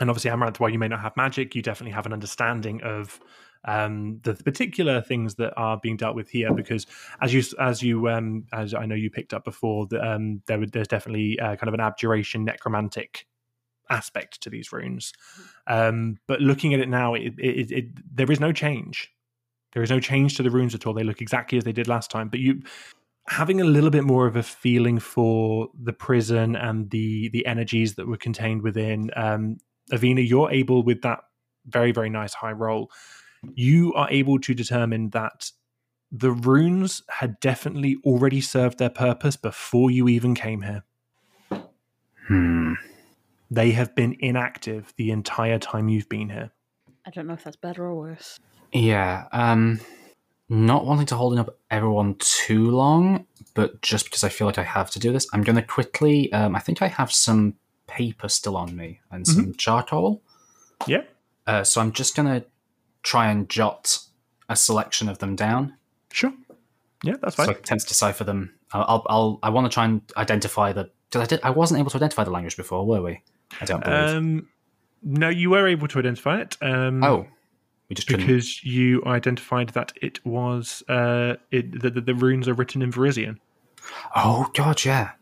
[0.00, 3.20] and obviously, Amaranth, while you may not have magic, you definitely have an understanding of
[3.64, 6.52] um, the particular things that are being dealt with here.
[6.54, 6.86] Because
[7.20, 10.64] as you as you um, as I know you picked up before, that um, there
[10.66, 13.26] there's definitely uh, kind of an abjuration necromantic
[13.90, 15.12] aspect to these runes.
[15.66, 19.10] Um, but looking at it now, it, it, it, there is no change.
[19.72, 20.94] There is no change to the runes at all.
[20.94, 22.28] They look exactly as they did last time.
[22.28, 22.62] But you
[23.28, 27.94] having a little bit more of a feeling for the prison and the the energies
[27.94, 29.58] that were contained within um
[29.92, 31.20] Avina, you're able with that
[31.66, 32.90] very very nice high roll.
[33.54, 35.50] You are able to determine that
[36.12, 40.84] the runes had definitely already served their purpose before you even came here.
[42.26, 42.74] Hmm.
[43.50, 46.50] They have been inactive the entire time you've been here.
[47.06, 48.38] I don't know if that's better or worse.
[48.72, 49.26] Yeah.
[49.32, 49.80] Um.
[50.52, 53.24] Not wanting to hold up everyone too long,
[53.54, 56.32] but just because I feel like I have to do this, I'm going to quickly.
[56.32, 57.54] Um, I think I have some
[57.86, 60.22] paper still on me and some charcoal.
[60.88, 61.02] Yeah.
[61.46, 62.44] Uh, so I'm just going to
[63.02, 63.98] try and jot
[64.48, 65.74] a selection of them down.
[66.12, 66.32] Sure.
[67.02, 67.46] Yeah, that's fine.
[67.46, 68.54] So I can tend to decipher them.
[68.72, 70.90] I'll, I'll, I'll I want to try and identify the.
[71.08, 73.22] Because I did, I wasn't able to identify the language before, were we?
[73.60, 74.16] I don't believe.
[74.16, 74.48] Um,
[75.02, 76.56] no, you were able to identify it.
[76.60, 77.26] Um, oh,
[77.88, 78.26] we just couldn't.
[78.26, 82.92] because you identified that it was uh, it, the, the, the runes are written in
[82.92, 83.38] Varisian,
[84.14, 85.12] Oh God, yeah.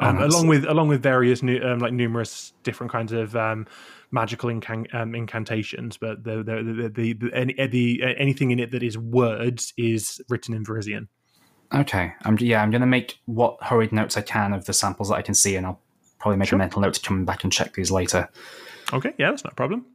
[0.00, 3.36] Oh, um, that's- along with along with various nu- um, like numerous different kinds of
[3.36, 3.66] um,
[4.10, 5.96] magical incan- um, incantations.
[5.96, 10.20] But the the the, the, the, any, the anything in it that is words is
[10.28, 11.08] written in Varisian.
[11.74, 12.62] Okay, I'm yeah.
[12.62, 15.34] I'm going to make what hurried notes I can of the samples that I can
[15.34, 15.80] see, and I'll
[16.18, 16.56] probably make Sure.
[16.56, 18.28] a mental note to come back and check these later.
[18.92, 19.86] Okay, yeah, that's not a problem.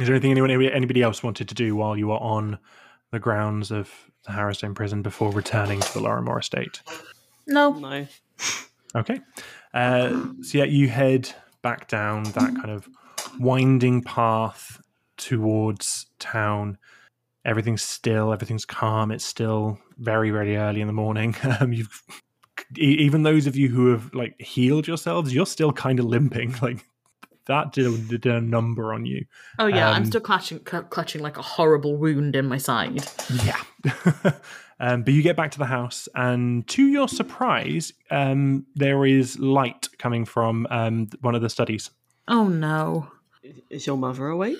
[0.00, 2.58] Is there anything anyone anybody else wanted to do while you were on
[3.12, 3.90] the grounds of
[4.26, 6.80] the Harrowstone prison before returning to the Lorrimor estate?
[7.46, 7.72] No.
[7.78, 8.06] No.
[8.96, 9.20] Okay.
[9.72, 11.32] Uh, so yeah, you head
[11.62, 12.88] back down that kind of
[13.38, 14.80] winding path
[15.16, 16.78] towards town.
[17.44, 19.10] Everything's still, everything's calm.
[19.10, 21.34] It's still very, very early in the morning.
[21.60, 22.02] Um, you've
[22.76, 26.54] even those of you who have like healed yourselves, you're still kind of limping.
[26.62, 26.84] Like
[27.46, 29.26] that did a, did a number on you.
[29.58, 33.04] Oh yeah, I'm Um, still clutching, cl- clutching like a horrible wound in my side.
[33.44, 33.60] Yeah.
[34.80, 39.38] um, but you get back to the house, and to your surprise, um, there is
[39.38, 41.90] light coming from um, one of the studies.
[42.28, 43.08] Oh no.
[43.70, 44.58] Is your mother awake?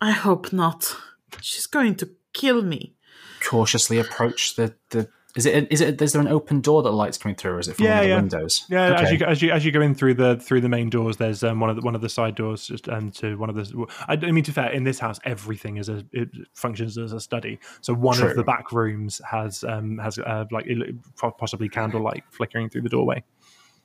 [0.00, 0.94] I hope not.
[1.40, 2.94] She's going to kill me.
[3.42, 5.08] Cautiously approach the the.
[5.36, 6.02] Is it is it?
[6.02, 7.98] Is there an open door that light's coming through, or is it from Yeah, one
[7.98, 8.16] of the yeah.
[8.16, 8.64] windows?
[8.68, 10.90] Yeah, as you go- as you as you go in through the through the main
[10.90, 13.48] doors, there's um, one of the one of the side doors just um, to one
[13.48, 13.86] of the.
[14.08, 17.20] I, I mean, to fair, in this house, everything is a it functions as a
[17.20, 17.60] study.
[17.80, 18.30] So one True.
[18.30, 20.94] of the back rooms has um has uh, like il-
[21.38, 23.22] possibly candlelight flickering through the doorway.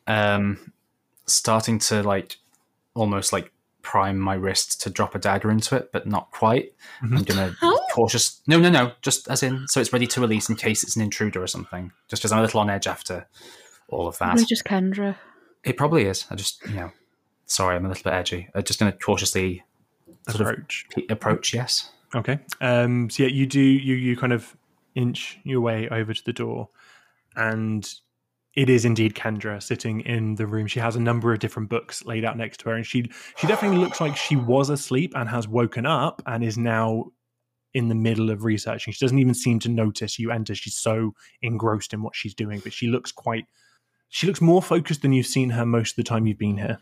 [0.08, 0.72] um,
[1.28, 2.38] starting to like
[2.94, 6.74] almost like prime my wrist to drop a dagger into it, but not quite.
[7.04, 7.75] I'm gonna How?
[7.96, 8.42] Cautious.
[8.46, 8.92] No, no, no.
[9.02, 11.92] Just as in, so it's ready to release in case it's an intruder or something.
[12.10, 13.26] Just because I'm a little on edge after
[13.88, 14.26] all of that.
[14.32, 15.16] Probably just Kendra.
[15.64, 16.26] It probably is.
[16.30, 16.92] I just, you know,
[17.46, 18.50] sorry, I'm a little bit edgy.
[18.54, 19.64] I'm just gonna cautiously
[20.30, 20.86] sort Approach.
[20.90, 21.54] pe- approach.
[21.54, 21.92] Yes.
[22.14, 22.40] Okay.
[22.62, 24.56] Um, so yeah, you do you you kind of
[24.94, 26.70] inch your way over to the door,
[27.36, 27.90] and
[28.56, 30.68] it is indeed Kendra sitting in the room.
[30.68, 33.48] She has a number of different books laid out next to her, and she she
[33.48, 37.12] definitely looks like she was asleep and has woken up and is now
[37.76, 38.94] in the middle of researching.
[38.94, 40.56] She doesn't even seem to notice you enter.
[40.56, 43.46] She's so engrossed in what she's doing, but she looks quite.
[44.08, 46.80] She looks more focused than you've seen her most of the time you've been here.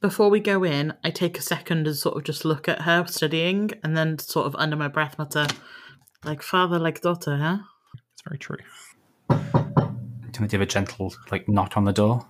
[0.00, 3.04] Before we go in, I take a second and sort of just look at her
[3.08, 5.48] studying, and then sort of under my breath mutter,
[6.24, 7.58] "Like father, like daughter, huh?"
[8.12, 8.58] It's very true.
[9.28, 12.24] I'm gonna give a gentle like knock on the door.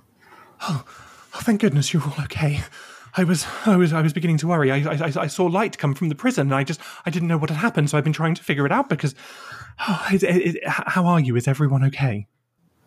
[0.62, 2.62] Oh, oh thank goodness you're all okay.
[3.16, 4.70] I was, I was, I was beginning to worry.
[4.70, 7.38] I, I, I saw light come from the prison, and I just, I didn't know
[7.38, 7.88] what had happened.
[7.90, 9.14] So I've been trying to figure it out because,
[9.88, 11.34] oh, is, is, h- how are you?
[11.36, 12.26] Is everyone okay?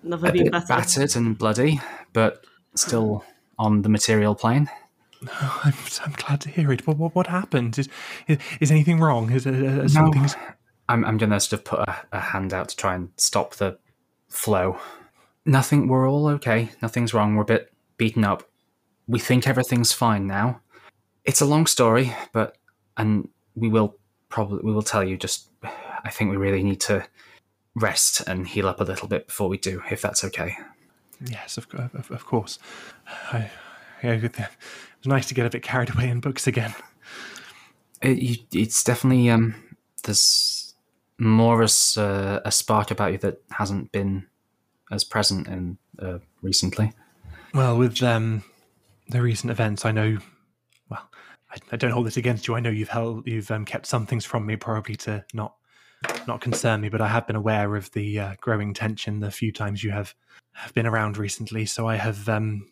[0.04, 0.68] Never A been bit better.
[0.68, 1.82] battered and bloody,
[2.14, 3.26] but still
[3.58, 4.70] on the material plane.
[5.28, 5.74] Oh, I'm,
[6.06, 6.86] I'm glad to hear it.
[6.86, 7.78] What, what, what happened?
[7.80, 7.90] Is,
[8.28, 9.32] is, is anything wrong?
[9.32, 10.28] Is, uh, something?
[10.88, 13.56] I'm, I'm going to sort of put a, a hand out to try and stop
[13.56, 13.78] the
[14.28, 14.78] flow.
[15.46, 16.70] Nothing, we're all okay.
[16.82, 17.36] Nothing's wrong.
[17.36, 18.49] We're a bit beaten up.
[19.10, 20.62] We think everything's fine now.
[21.26, 22.58] It's a long story, but,
[22.96, 23.96] and we will
[24.30, 27.06] probably, we will tell you just, I think we really need to
[27.74, 30.56] rest and heal up a little bit before we do, if that's okay.
[31.26, 32.60] Yes, of, of, of course.
[33.34, 33.50] I,
[34.04, 36.76] yeah, it was nice to get a bit carried away in books again.
[38.04, 39.56] It, you, it's definitely, um,
[40.04, 40.76] there's
[41.18, 44.28] more as uh, a spark about you that hasn't been
[44.92, 46.94] as present in uh, recently.
[47.56, 48.44] Well, with um,
[49.10, 50.18] the recent events, I know.
[50.90, 51.10] Well,
[51.52, 52.56] I, I don't hold this against you.
[52.56, 55.56] I know you've held, you've um, kept some things from me, probably to not
[56.28, 56.90] not concern me.
[56.90, 60.16] But I have been aware of the uh, growing tension the few times you have
[60.54, 61.66] have been around recently.
[61.66, 62.68] So I have um,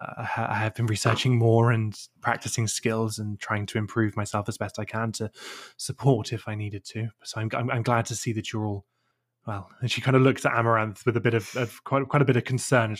[0.00, 4.78] I have been researching more and practicing skills and trying to improve myself as best
[4.78, 5.30] I can to
[5.76, 7.08] support if I needed to.
[7.24, 8.86] So I'm I'm, I'm glad to see that you're all
[9.46, 9.68] well.
[9.80, 12.26] And she kind of looks at Amaranth with a bit of, of quite quite a
[12.26, 12.96] bit of concern.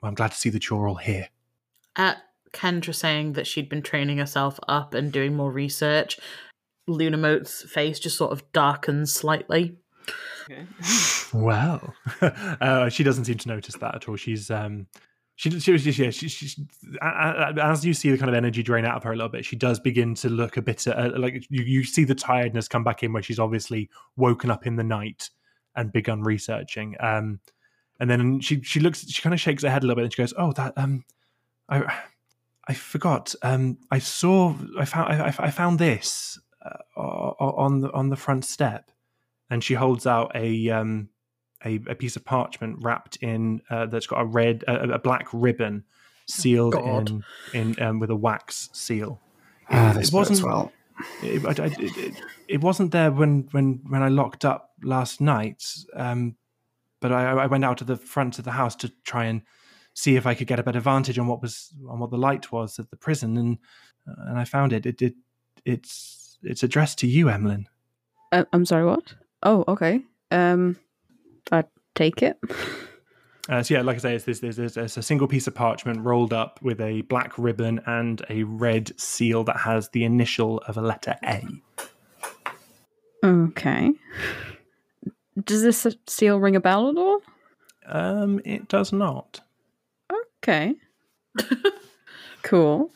[0.00, 1.28] Well, I'm glad to see that you're all here.
[1.96, 2.18] At
[2.52, 6.18] Kendra saying that she'd been training herself up and doing more research,
[6.86, 9.76] Lunamote's face just sort of darkens slightly.
[10.50, 10.66] Okay.
[11.32, 11.92] Well,
[12.22, 14.14] uh, she doesn't seem to notice that at all.
[14.16, 14.86] She's um,
[15.34, 16.10] she she was just yeah.
[16.10, 16.62] She, she,
[17.02, 19.28] a- a- as you see the kind of energy drain out of her a little
[19.28, 21.64] bit, she does begin to look a bit uh, like you.
[21.64, 25.28] You see the tiredness come back in where she's obviously woken up in the night
[25.74, 26.94] and begun researching.
[27.00, 27.40] Um,
[27.98, 30.12] and then she she looks she kind of shakes her head a little bit and
[30.14, 31.04] she goes, "Oh, that um,
[31.68, 32.00] I
[32.68, 33.34] I forgot.
[33.42, 38.44] Um, I saw I found I, I found this uh, on the on the front
[38.44, 38.90] step."
[39.48, 41.08] and she holds out a um
[41.64, 45.28] a, a piece of parchment wrapped in uh, that's got a red a, a black
[45.32, 45.84] ribbon
[46.26, 46.74] sealed
[47.52, 49.20] in in um, with a wax seal.
[49.70, 50.72] Ah, It- this it wasn't well.
[51.22, 52.14] it, I- it,
[52.48, 55.62] it wasn't there when when when I locked up last night.
[55.94, 56.34] Um,
[57.00, 59.42] but I, I went out to the front of the house to try and
[59.96, 62.52] see if I could get a better vantage on what was on what the light
[62.52, 63.58] was at the prison, and
[64.06, 64.86] uh, and I found it.
[64.86, 65.14] It, it
[65.64, 67.66] it's it's addressed to you, Emlyn.
[68.30, 69.14] Uh, I'm sorry, what?
[69.42, 70.02] Oh, okay.
[70.30, 70.76] Um,
[71.50, 72.38] I take it.
[73.48, 74.40] Uh, so yeah, like I say, it's this.
[74.40, 78.24] There's, there's, there's a single piece of parchment rolled up with a black ribbon and
[78.28, 81.44] a red seal that has the initial of a letter A.
[83.24, 83.92] Okay.
[85.44, 87.20] Does this seal ring a bell at all?
[87.86, 89.40] Um, it does not.
[90.48, 90.74] Okay.
[92.42, 92.90] cool.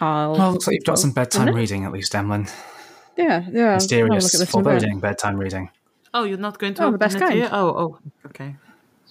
[0.00, 0.32] I'll.
[0.32, 2.46] Well, looks like you've got some bedtime reading at least, Emlyn.
[3.16, 3.34] yeah, yeah.
[3.34, 4.50] I'll have a Mysterious, look at this in a bit.
[4.50, 5.70] foreboding bedtime reading.
[6.14, 7.34] Oh, you're not going to Oh, the best kind.
[7.34, 7.48] here?
[7.52, 8.56] Oh, oh, okay.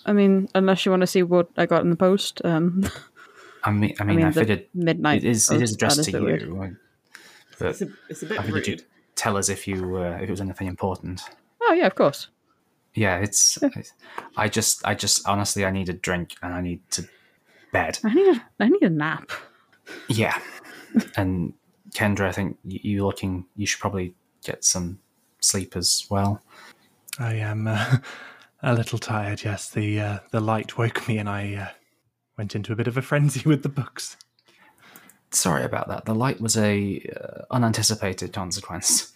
[0.05, 2.41] I mean, unless you want to see what I got in the post.
[2.43, 2.89] Um,
[3.63, 5.23] I mean, I mean, I, mean, the figured midnight.
[5.23, 6.41] it is it post, is addressed to a weird.
[6.41, 6.77] you.
[7.59, 8.79] But It's a, it's a bit I figured rude.
[8.79, 11.21] you'd tell us if you uh, if it was anything important.
[11.61, 12.29] Oh yeah, of course.
[12.93, 13.59] Yeah, it's.
[14.35, 17.07] I just, I just, honestly, I need a drink and I need to
[17.71, 17.99] bed.
[18.03, 19.31] I need a, I need a nap.
[20.07, 20.39] Yeah,
[21.15, 21.53] and
[21.93, 24.13] Kendra, I think y- you looking, you should probably
[24.43, 24.99] get some
[25.39, 26.41] sleep as well.
[27.19, 27.97] I am uh,
[28.63, 29.43] a little tired.
[29.43, 31.67] Yes, the uh, the light woke me, and I uh,
[32.37, 34.17] went into a bit of a frenzy with the books.
[35.31, 36.05] Sorry about that.
[36.05, 39.11] The light was a uh, unanticipated consequence,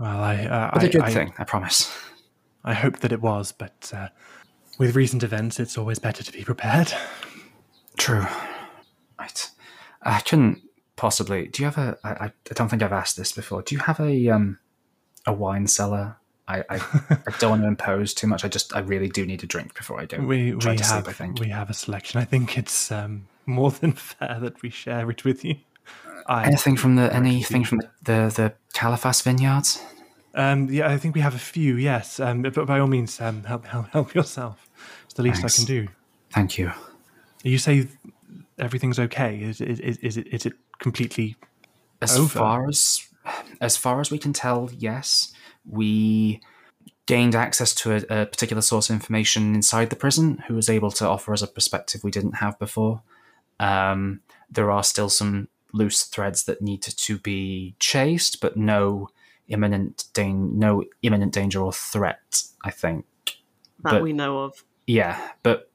[0.00, 1.94] Well, I uh, but I, a good I, thing, I promise.
[2.64, 4.08] I hope that it was, but uh,
[4.78, 6.92] with recent events, it's always better to be prepared.
[7.98, 8.26] True.
[9.18, 9.50] Right.
[10.02, 10.62] I couldn't
[10.96, 11.46] possibly.
[11.48, 11.98] Do you have a?
[12.04, 13.62] I, I don't think I've asked this before.
[13.62, 14.58] Do you have a um
[15.26, 16.16] a wine cellar?
[16.48, 16.80] I I,
[17.10, 18.44] I don't want to impose too much.
[18.44, 20.18] I just I really do need a drink before I go.
[20.18, 21.08] We try we to have sleep.
[21.08, 21.40] I think.
[21.40, 22.20] we have a selection.
[22.20, 25.56] I think it's um, more than fair that we share it with you.
[26.26, 29.80] I Anything from the anything from the the, the Caliphas vineyards?
[30.34, 31.76] um, yeah, I think we have a few.
[31.76, 34.68] Yes, um, but by all means, um, help help help yourself.
[35.04, 35.58] It's the least Thanks.
[35.58, 35.88] I can do.
[36.30, 36.72] Thank you.
[37.42, 37.88] You say
[38.58, 39.40] everything's okay.
[39.42, 41.36] Is is is, is it is it completely
[42.00, 42.38] As Over.
[42.38, 43.08] far as
[43.60, 45.32] as far as we can tell, yes,
[45.68, 46.40] we
[47.06, 50.90] gained access to a, a particular source of information inside the prison who was able
[50.92, 53.02] to offer us a perspective we didn't have before.
[53.60, 54.20] Um,
[54.50, 59.08] there are still some loose threads that need to, to be chased, but no
[59.48, 62.42] imminent dan- no imminent danger or threat.
[62.64, 63.04] I think.
[63.82, 64.64] that but- we know of.
[64.86, 65.70] Yeah, but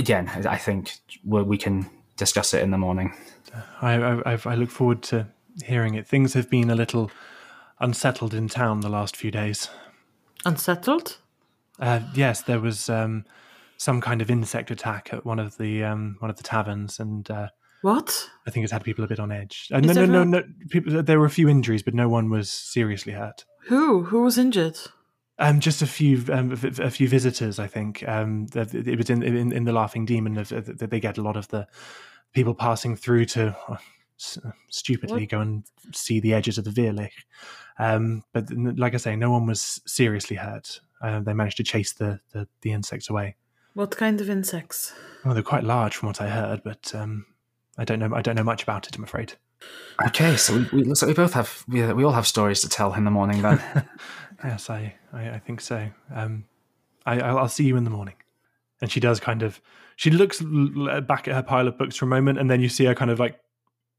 [0.00, 0.82] again, I I think
[1.24, 1.86] we we can
[2.16, 3.12] discuss it in the morning.
[3.82, 5.26] I, I, I've- look forward to
[5.64, 6.06] hearing it.
[6.08, 7.10] Things have been a little
[7.78, 9.68] unsettled in town the last few days.
[10.44, 11.18] Unsettled?
[11.78, 13.24] Uh, yes, there was um,
[13.76, 17.30] some kind of insect attack at one of the um, one of the taverns, and
[17.30, 17.48] uh,
[17.82, 18.28] What?
[18.46, 19.68] I think it's had people a bit on edge.
[19.72, 20.42] Uh, no, Is no, there no, no.
[20.68, 23.44] People, there were a few injuries, but no one was seriously hurt.
[23.68, 24.04] Who?
[24.04, 24.78] Who was injured?
[25.40, 27.58] Um, just a few, um, v- v- a few visitors.
[27.58, 31.18] I think um, it was in, in in the Laughing Demon uh, that they get
[31.18, 31.66] a lot of the
[32.32, 33.76] people passing through to uh,
[34.68, 35.28] stupidly What?
[35.30, 37.12] go and see the edges of the Virlych.
[37.78, 40.80] Um, but like I say, no one was seriously hurt.
[41.00, 43.36] Uh, they managed to chase the, the, the insects away.
[43.72, 44.92] What kind of insects?
[45.24, 47.24] Well, they're quite large from what I heard, but um,
[47.78, 48.14] I don't know.
[48.14, 48.96] I don't know much about it.
[48.96, 49.34] I'm afraid.
[50.06, 52.68] Okay, so we, we looks like we both have we, we all have stories to
[52.68, 53.62] tell in the morning then.
[54.44, 55.90] yes, I, I, I think so.
[56.14, 56.44] Um,
[57.06, 58.14] I, I'll see you in the morning.
[58.80, 59.60] And she does kind of.
[59.96, 62.84] She looks back at her pile of books for a moment, and then you see
[62.86, 63.38] her kind of like,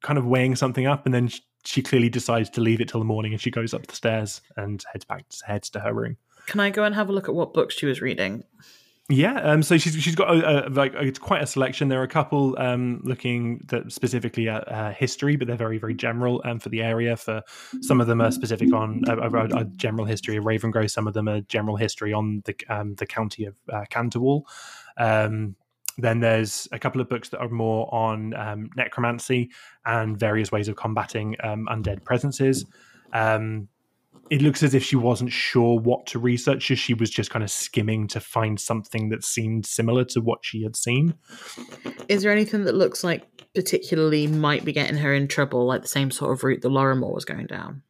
[0.02, 3.00] kind of weighing something up, and then she, she clearly decides to leave it till
[3.00, 6.18] the morning, and she goes up the stairs and heads back, heads to her room.
[6.48, 8.44] Can I go and have a look at what books she was reading?
[9.10, 11.90] Yeah, um, so she's she's got a, a, like it's quite a selection.
[11.90, 16.42] There are a couple um, looking specifically at uh, history, but they're very very general
[16.46, 17.18] um, for the area.
[17.18, 17.42] For
[17.82, 20.90] some of them are specific on a, a, a general history of Ravengro.
[20.90, 24.44] Some of them are general history on the um, the county of uh, Canterwell.
[24.98, 25.56] Um,
[25.98, 29.52] then there's a couple of books that are more on um, necromancy
[29.86, 32.66] and various ways of combating undead presences.
[33.12, 33.68] Um,
[34.32, 36.72] it looks as if she wasn't sure what to research.
[36.72, 40.40] as She was just kind of skimming to find something that seemed similar to what
[40.42, 41.16] she had seen.
[42.08, 45.90] Is there anything that looks like particularly might be getting her in trouble, like the
[45.90, 47.84] same sort of route the Lorrimor was going down?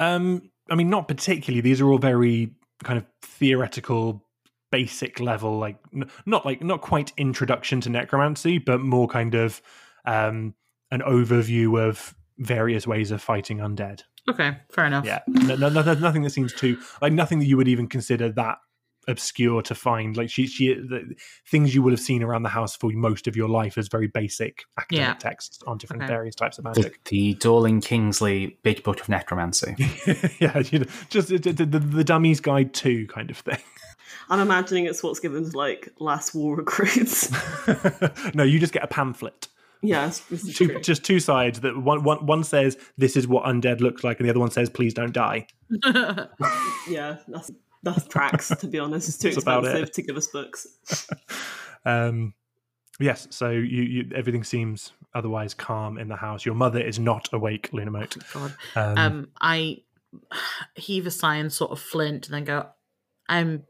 [0.00, 1.60] Um, I mean, not particularly.
[1.60, 2.50] These are all very
[2.82, 4.26] kind of theoretical,
[4.72, 9.62] basic level, like n- not like not quite introduction to necromancy, but more kind of
[10.04, 10.54] um,
[10.90, 14.02] an overview of various ways of fighting undead.
[14.30, 15.04] Okay, fair enough.
[15.04, 18.30] Yeah, no, no, no, nothing that seems too like nothing that you would even consider
[18.32, 18.58] that
[19.08, 20.16] obscure to find.
[20.16, 21.16] Like she, she, the,
[21.50, 24.06] things you would have seen around the house for most of your life as very
[24.06, 25.28] basic academic Yeah.
[25.30, 26.12] texts on different Okay.
[26.12, 27.02] various types of The, magic.
[27.06, 29.74] the Dorling Kindersley Big Book of Necromancy.
[30.38, 33.58] yeah, you know, just the, the, the, the Dummy's Guide to kind of thing.
[34.28, 37.28] I'm imagining it's what's given to like last war recruits.
[38.34, 39.48] no, you just get a pamphlet.
[39.82, 40.80] Yes, this Two, true.
[40.80, 41.60] just two sides.
[41.60, 44.50] That one, one, one says this is what undead looks like, and the other one
[44.50, 45.46] says please don't die.
[46.88, 47.50] Yeah, that's
[47.82, 48.48] that's tracks.
[48.48, 49.92] To be honest, it's too That's expensive it.
[49.94, 50.66] to give us books.
[51.84, 52.34] Um,
[53.00, 56.46] yes, so you, you everything seems otherwise calm in the house.
[56.46, 58.22] Your mother is not awake, Lunamote.
[58.32, 58.54] God.
[58.76, 59.78] Um, Um, I
[60.76, 62.68] heave a sigh and sort of flint, and then go.
[63.28, 63.64] I'm.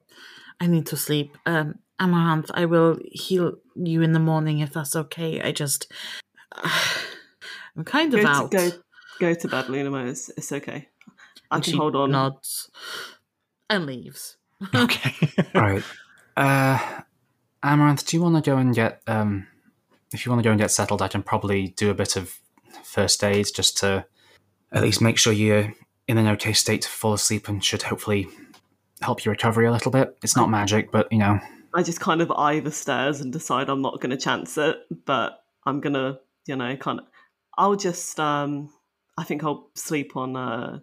[0.60, 1.38] I need to sleep.
[1.46, 5.40] Um, Amaranth, I will heal you in the morning if that's okay.
[5.40, 5.90] I just.
[7.76, 8.50] I'm kind of Go to, out.
[8.50, 8.70] go
[9.18, 10.06] go to bed, Luna Mo.
[10.06, 10.88] It's, it's okay.
[11.50, 12.10] I And can she hold on.
[12.10, 12.70] Nods
[13.70, 14.36] and leaves.
[14.74, 15.14] okay.
[15.54, 15.82] right.
[16.36, 16.78] Uh,
[17.62, 19.00] Amaranth, do you want to go and get?
[19.06, 19.46] Um,
[20.12, 22.38] if you want to go and get settled, I can probably do a bit of
[22.84, 24.04] first aid just to
[24.70, 25.72] at least make sure you're
[26.08, 28.28] in an okay state to fall asleep, and should hopefully
[29.00, 30.16] help your recovery a little bit.
[30.22, 31.40] It's not magic, but you know,
[31.74, 34.76] I just kind of eye the stairs and decide I'm not going to chance it,
[35.06, 37.06] but I'm gonna, you know, kind of.
[37.56, 38.18] I'll just.
[38.20, 38.70] um
[39.18, 40.78] I think I'll sleep on uh,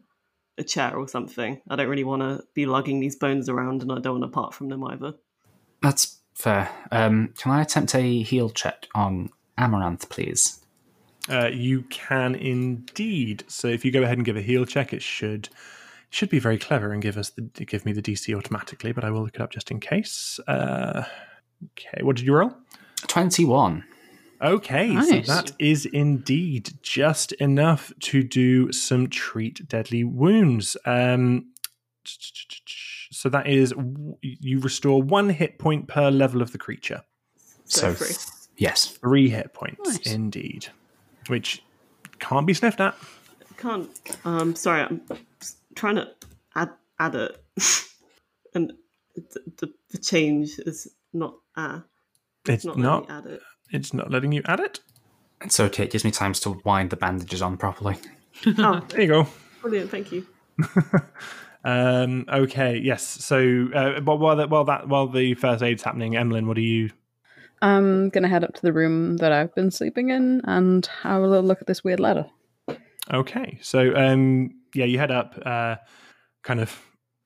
[0.57, 1.61] a chair or something.
[1.67, 4.35] I don't really want to be lugging these bones around, and I don't want to
[4.35, 5.15] part from them either.
[5.81, 6.69] that's fair.
[6.91, 10.63] Um, can I attempt a heal check on Amaranth, please?
[11.27, 13.43] Uh, you can indeed.
[13.47, 15.49] So if you go ahead and give a heal check, it should
[16.09, 18.91] should be very clever and give us the give me the DC automatically.
[18.91, 20.39] But I will look it up just in case.
[20.47, 21.03] Uh,
[21.77, 22.53] okay, what did you roll?
[23.07, 23.83] Twenty-one.
[24.41, 25.09] Okay, Nice.
[25.27, 30.77] so that is indeed just enough to do some treat deadly wounds.
[30.85, 31.47] Um,
[33.11, 33.73] so that is
[34.21, 37.01] you restore one hit point per level of the creature.
[37.65, 38.15] So, So free.
[38.57, 40.13] yes, Three hit points, Nice.
[40.13, 40.67] indeed,
[41.27, 41.61] which
[42.19, 42.95] can't be sniffed at.
[43.57, 43.89] Can't.
[44.23, 45.01] Um, sorry, I'm
[45.41, 46.07] s- trying to
[46.55, 47.43] add add it,
[48.55, 48.73] and
[49.15, 51.35] the, the, the change is not.
[51.55, 51.81] Uh,
[52.47, 53.09] It's not, not.
[53.09, 53.41] letting add it.
[53.71, 54.79] It's not letting you add it.
[55.41, 55.83] it's okay.
[55.83, 57.95] It gives me time to wind the bandages on properly.
[58.57, 59.27] Oh, There you go.
[59.61, 59.91] brilliant!
[59.91, 60.25] Thank you.
[61.65, 63.03] Um, okay, yes.
[63.05, 66.61] So, uh, but while that while that while the first aid's happening, Emlyn, what are
[66.61, 66.89] you?
[67.61, 71.27] I'm gonna head up to the room that I've been sleeping in and have a
[71.27, 72.27] little look at this weird letter.
[73.13, 75.75] Okay, so um, yeah, you head up, uh,
[76.43, 76.79] kind of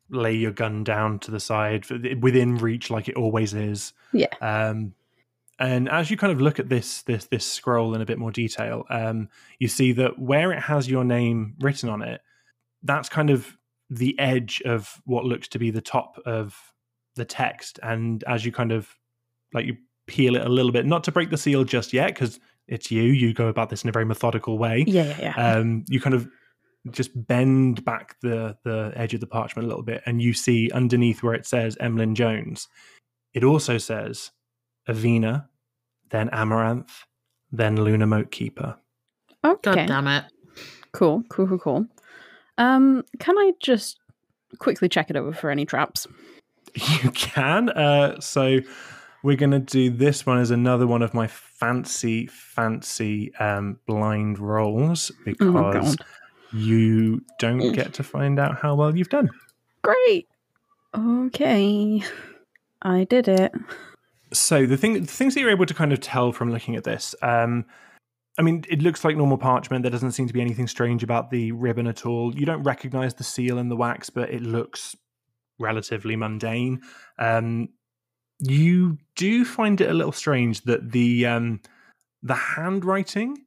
[0.10, 1.86] lay your gun down to the side
[2.22, 3.94] within reach, like it always is.
[4.12, 4.28] Yeah.
[4.41, 4.94] Um,
[5.60, 8.32] and as you kind of look at this this this scroll in a bit more
[8.32, 9.30] detail, um,
[9.60, 12.22] you see that where it has your name written on it,
[12.84, 13.58] that's kind of
[13.89, 16.58] the edge of what looks to be the top of
[17.16, 17.80] the text.
[17.84, 18.89] And as you kind of
[19.54, 19.78] like you
[20.08, 23.04] peel it a little bit, not to break the seal just yet, because it's you.
[23.04, 25.54] You go about this in a very methodical way Yeah, yeah, yeah.
[25.56, 26.28] um, you kind of
[26.91, 30.69] just bend back the the edge of the parchment a little bit, and you see
[30.71, 32.67] underneath where it says Emlyn Jones,
[33.34, 34.31] it also says
[34.88, 35.47] Avena,
[36.09, 37.05] then Amaranth,
[37.51, 38.77] then Luna Moat Keeper.
[39.45, 39.73] Okay.
[39.73, 40.25] God damn it.
[40.91, 41.88] Cool, cool, cool, cool.
[42.57, 43.99] Um, can I just
[44.59, 46.07] quickly check it over for any traps?
[47.03, 47.69] You can.
[47.69, 48.59] Uh, so
[49.21, 54.39] we're going to do this one as another one of my fancy, fancy um, blind
[54.39, 56.05] rolls Oh because God.
[56.54, 59.30] You don't get to find out how well you've done.
[59.82, 60.28] Great.
[60.95, 62.04] Okay.
[62.82, 63.51] I did it.
[64.32, 66.84] So the thing, the things that you're able to kind of tell from looking at
[66.84, 67.66] this, um,
[68.38, 69.84] I mean, it looks like normal parchment.
[69.84, 72.36] There doesn't seem to be anything strange about the ribbon at all.
[72.36, 74.95] You don't recognize the seal and the wax, but it looks
[75.60, 76.82] relatively mundane.
[77.20, 77.70] Um,
[78.39, 81.62] you do find it a little strange that the um,
[82.24, 83.38] the handwriting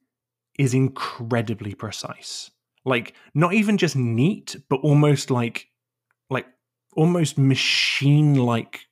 [0.59, 2.51] is incredibly precise.
[2.87, 5.69] Like not even just neat, but almost like
[6.31, 6.47] like
[6.97, 8.87] almost machine like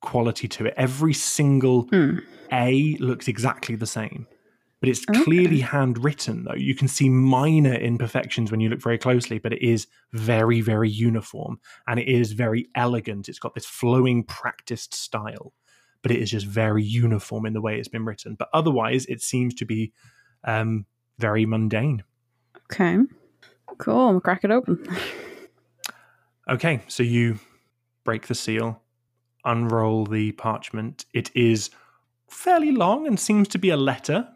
[0.00, 0.74] quality to it.
[0.78, 2.18] Every single Hmm.
[2.52, 4.26] A looks exactly the same.
[4.80, 6.54] but it's clearly handwritten though.
[6.54, 10.88] You can see minor imperfections when you look very closely, but it is very, very
[10.88, 13.28] uniform and it is very elegant.
[13.28, 15.52] It's got this flowing, practiced style,
[16.02, 18.36] but it is just very uniform in the way it's been written.
[18.38, 19.92] But otherwise, it seems to be
[20.44, 20.86] um,
[21.18, 22.02] very mundane.
[22.72, 22.96] Okay.
[23.78, 23.98] Cool.
[23.98, 24.86] I'm gonna crack it open.
[26.48, 27.38] Okay, so you
[28.02, 28.82] break the seal,
[29.44, 31.04] unroll the parchment.
[31.14, 31.70] It is
[32.28, 34.26] fairly long and seems to be a letter.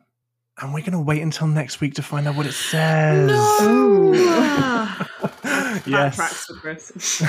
[0.60, 3.30] And we're going to wait until next week to find out what it says.
[5.84, 6.14] yes.
[6.14, 7.20] Tracks for Chris.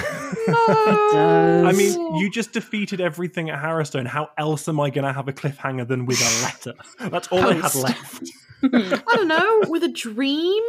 [0.47, 4.05] I mean, you just defeated everything at Harrowstone.
[4.05, 6.75] How else am I going to have a cliffhanger than with a letter?
[7.09, 8.29] That's all I had left.
[8.63, 10.63] I don't know, with a dream?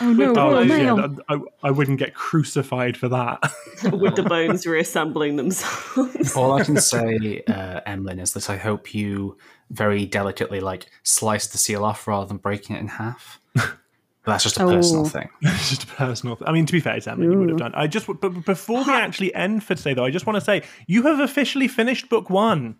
[0.00, 1.16] Oh no, Oh, Royal yeah, Mail.
[1.28, 3.40] I, I wouldn't get crucified for that.
[3.92, 6.34] With the bones reassembling themselves.
[6.36, 9.36] All I can say, uh, Emlyn, is that I hope you
[9.70, 13.40] very delicately like slice the seal off rather than breaking it in half.
[13.54, 15.08] But that's just a personal Oh.
[15.08, 15.28] thing.
[15.42, 16.36] it's just a personal.
[16.36, 17.74] Th- I mean, to be fair, it's Emily you would have done.
[17.74, 20.62] I just, but before we actually end for today, though, I just want to say
[20.86, 22.76] you have officially finished book one.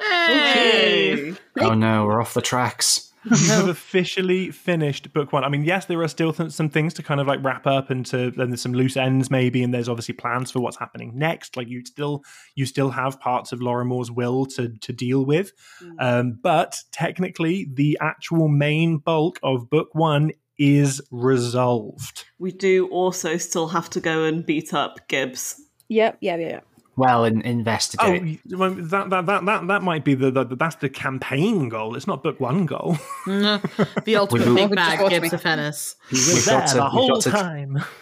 [0.00, 1.34] Hey.
[1.60, 3.07] Oh no, we're off the tracks.
[3.30, 5.44] You have officially finished book one.
[5.44, 7.90] I mean, yes, there are still th- some things to kind of like wrap up
[7.90, 11.12] and to then there's some loose ends maybe, and there's obviously plans for what's happening
[11.14, 11.56] next.
[11.56, 12.22] Like you still,
[12.54, 15.52] you still have parts of Lorrimor's will to to deal with,
[15.98, 22.24] um, but technically, the actual main bulk of book one is resolved.
[22.38, 25.60] We do also still have to go and beat up Gibbs.
[25.88, 26.60] Yep, yeah, yeah, yeah.
[26.98, 28.40] Well, in- Oh, investigate.
[28.50, 31.94] well, that that that that that might be the, the that's the campaign goal.
[31.96, 32.96] It's not book one goal.
[33.26, 35.36] The ultimate big bag, Just watch Gibbs me.
[35.38, 35.94] of Ennis.
[36.10, 37.78] We've got to- we've got to- time.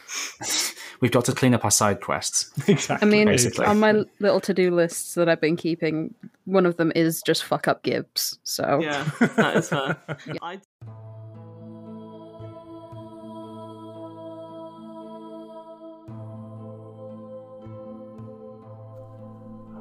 [1.02, 2.50] We've got to clean up our side quests.
[2.66, 3.06] exactly.
[3.06, 3.66] I mean, Basically.
[3.66, 6.14] on my little to-do lists that I've been keeping,
[6.46, 8.38] one of them is just fuck up Gibbs.
[8.44, 9.04] So Yeah,
[9.36, 9.98] that is fair.
[10.40, 10.58] I